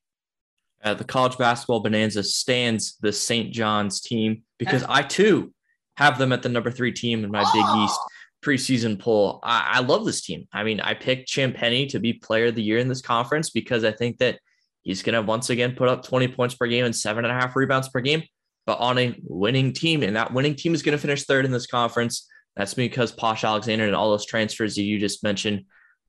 [0.84, 3.54] Uh, the college basketball bonanza stands the St.
[3.54, 5.54] John's team because I too
[5.96, 7.52] have them at the number three team in my oh.
[7.54, 8.00] Big East
[8.44, 9.40] preseason poll.
[9.44, 10.48] I, I, love this team.
[10.52, 13.84] I mean, I picked Champagnie to be player of the year in this conference because
[13.84, 14.40] I think that
[14.82, 17.40] he's going to once again put up 20 points per game and seven and a
[17.40, 18.24] half rebounds per game,
[18.66, 20.02] but on a winning team.
[20.02, 22.28] And that winning team is going to finish third in this conference.
[22.56, 25.66] That's because Posh Alexander and all those transfers that you just mentioned,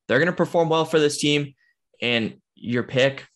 [0.09, 1.55] they're going to perform well for this team.
[2.01, 3.27] And your pick,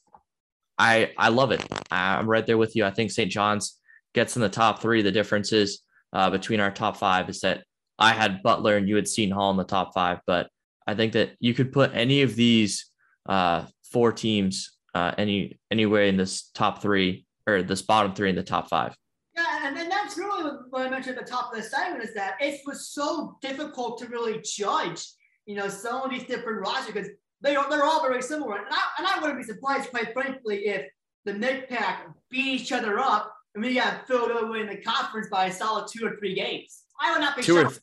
[0.78, 1.64] I I love it.
[1.90, 2.84] I'm right there with you.
[2.84, 3.30] I think St.
[3.30, 3.78] John's
[4.14, 5.02] gets in the top three.
[5.02, 5.80] The difference is
[6.12, 7.64] uh, between our top five is that
[7.98, 10.48] I had Butler and you had Seton Hall in the top five, but
[10.86, 12.90] I think that you could put any of these
[13.26, 18.36] uh, four teams uh, any anywhere in this top three or this bottom three in
[18.36, 18.94] the top five.
[19.36, 22.14] Yeah, and then that's really what I mentioned at the top of the segment is
[22.14, 25.06] that it was so difficult to really judge,
[25.44, 27.08] you know, some of these different rosters because
[27.42, 28.56] they are they're all very similar.
[28.56, 30.86] And I, and I wouldn't be surprised, quite frankly, if
[31.24, 35.28] the mid pack beat each other up and we got filled over in the conference
[35.30, 36.82] by a solid two or three games.
[37.00, 37.80] I would not be two or th-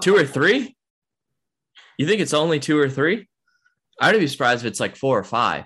[0.00, 0.76] two or three.
[1.98, 3.26] You think it's only two or three?
[4.00, 5.64] I'd be surprised if it's like four or five.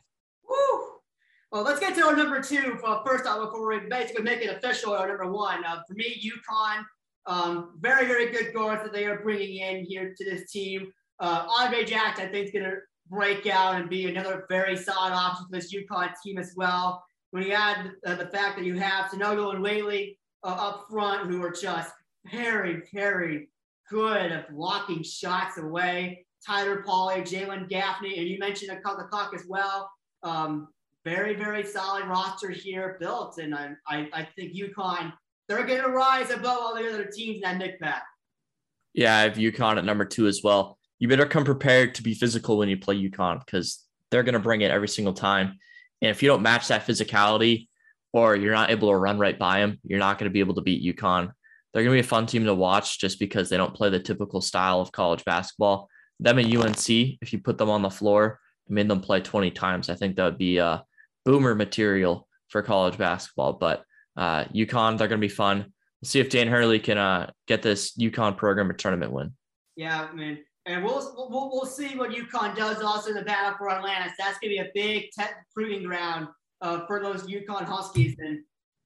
[0.48, 1.00] Woo!
[1.50, 4.56] Well, let's get to our number two uh, first off before we basically make it
[4.56, 4.94] official.
[4.94, 6.84] Our number one uh, for me, UConn
[7.26, 10.92] Um, very, very good guards that they are bringing in here to this team.
[11.18, 12.76] Uh, Andre Jackson, I think, is going to
[13.10, 17.04] break out and be another very solid option for this UConn team as well.
[17.32, 21.30] When you add uh, the fact that you have Sanogo and Whaley uh, up front,
[21.30, 21.92] who are just
[22.30, 23.48] very, very
[23.88, 26.24] good at blocking shots away.
[26.46, 29.90] Tyler Polley, Jalen Gaffney, and you mentioned Akok Akok as well.
[30.22, 30.68] Um,
[31.04, 33.38] very, very solid roster here built.
[33.38, 35.12] And I, I, I think UConn,
[35.48, 38.04] they're going to rise above all the other teams in that Nick back.
[38.94, 40.78] Yeah, I have UConn at number two as well.
[41.00, 44.38] You better come prepared to be physical when you play UConn because they're going to
[44.38, 45.58] bring it every single time.
[46.02, 47.68] And if you don't match that physicality
[48.12, 50.54] or you're not able to run right by them, you're not going to be able
[50.54, 51.32] to beat UConn.
[51.72, 54.00] They're going to be a fun team to watch just because they don't play the
[54.00, 55.88] typical style of college basketball.
[56.18, 59.50] Them at UNC, if you put them on the floor and made them play 20
[59.52, 60.78] times, I think that would be uh,
[61.24, 63.54] boomer material for college basketball.
[63.54, 63.84] But
[64.16, 65.58] uh, UConn, they're going to be fun.
[65.58, 69.34] We'll see if Dan Hurley can uh, get this UConn program a tournament win.
[69.76, 73.56] Yeah, I mean, and we'll, we'll, we'll see what UConn does also in the battle
[73.56, 74.12] for Atlantis.
[74.18, 76.28] That's going to be a big te- proving ground
[76.60, 78.16] uh, for those UConn Huskies.
[78.18, 78.40] And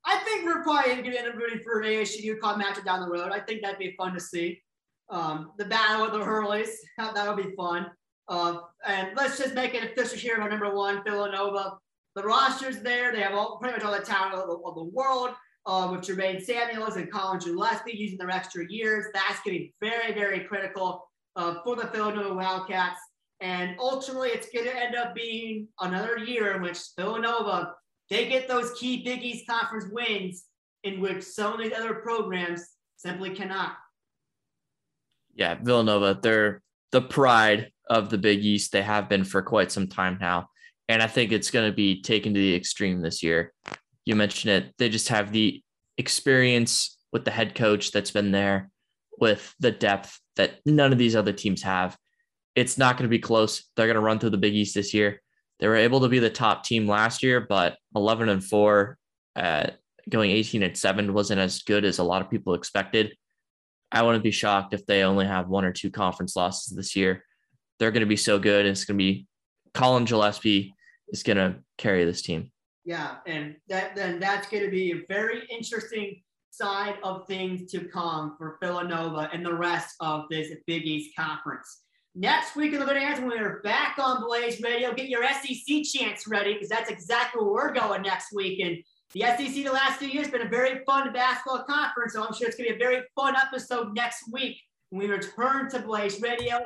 [0.04, 3.00] I think we're probably going to end up rooting for an ASU UConn matchup down
[3.00, 3.32] the road.
[3.32, 4.60] I think that'd be fun to see.
[5.10, 7.90] Um, the battle of the Hurleys, that'll be fun.
[8.28, 11.78] Uh, and let's just make it official here on number one, Villanova
[12.14, 13.12] the roster's there.
[13.12, 15.30] They have all pretty much all the talent of the, of the world
[15.66, 19.06] uh, with Jermaine Samuels and Collin Gillespie using their extra years.
[19.12, 22.98] That's going to be very, very critical uh, for the Villanova Wildcats.
[23.40, 27.74] And ultimately, it's going to end up being another year in which Villanova,
[28.08, 30.44] they get those key Big East Conference wins
[30.84, 32.62] in which some of these other programs
[32.96, 33.72] simply cannot.
[35.34, 36.62] Yeah, Villanova, they're
[36.92, 38.72] the pride of the Big East.
[38.72, 40.48] They have been for quite some time now.
[40.88, 43.52] And I think it's going to be taken to the extreme this year.
[44.04, 44.74] You mentioned it.
[44.78, 45.62] They just have the
[45.98, 48.70] experience with the head coach that's been there,
[49.18, 51.96] with the depth that none of these other teams have.
[52.54, 53.64] It's not going to be close.
[53.76, 55.20] They're going to run through the Big East this year.
[55.60, 58.98] They were able to be the top team last year, but 11 and 4,
[59.36, 59.66] uh,
[60.08, 63.16] going 18 and 7 wasn't as good as a lot of people expected.
[63.90, 67.24] I wouldn't be shocked if they only have one or two conference losses this year.
[67.78, 68.66] They're going to be so good.
[68.66, 69.26] It's going to be
[69.72, 70.74] Collin Gillespie
[71.08, 72.50] is going to carry this team.
[72.84, 76.22] Yeah, and that then that's going to be a very interesting
[76.56, 81.82] side of things to come for Villanova and the rest of this Big East Conference.
[82.14, 86.28] Next week in the Bananas, when we're back on Blaze Radio, get your SEC chance
[86.28, 88.60] ready because that's exactly where we're going next week.
[88.60, 88.76] And
[89.14, 92.32] the SEC the last few years has been a very fun basketball conference, so I'm
[92.32, 94.56] sure it's going to be a very fun episode next week
[94.90, 96.60] when we return to Blaze Radio.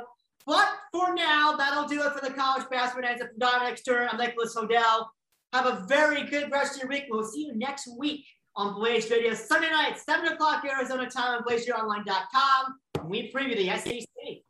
[0.46, 4.08] But for now, that'll do it for the college basketball answer from Dominic Stern.
[4.10, 5.06] I'm Nicholas Hodel.
[5.54, 7.04] Have a very good rest of your week.
[7.08, 8.26] We'll see you next week
[8.58, 13.08] on Blaze Radio Sunday night, 7 o'clock Arizona time on BlazeRadioOnline.com.
[13.08, 14.42] We preview the SEC.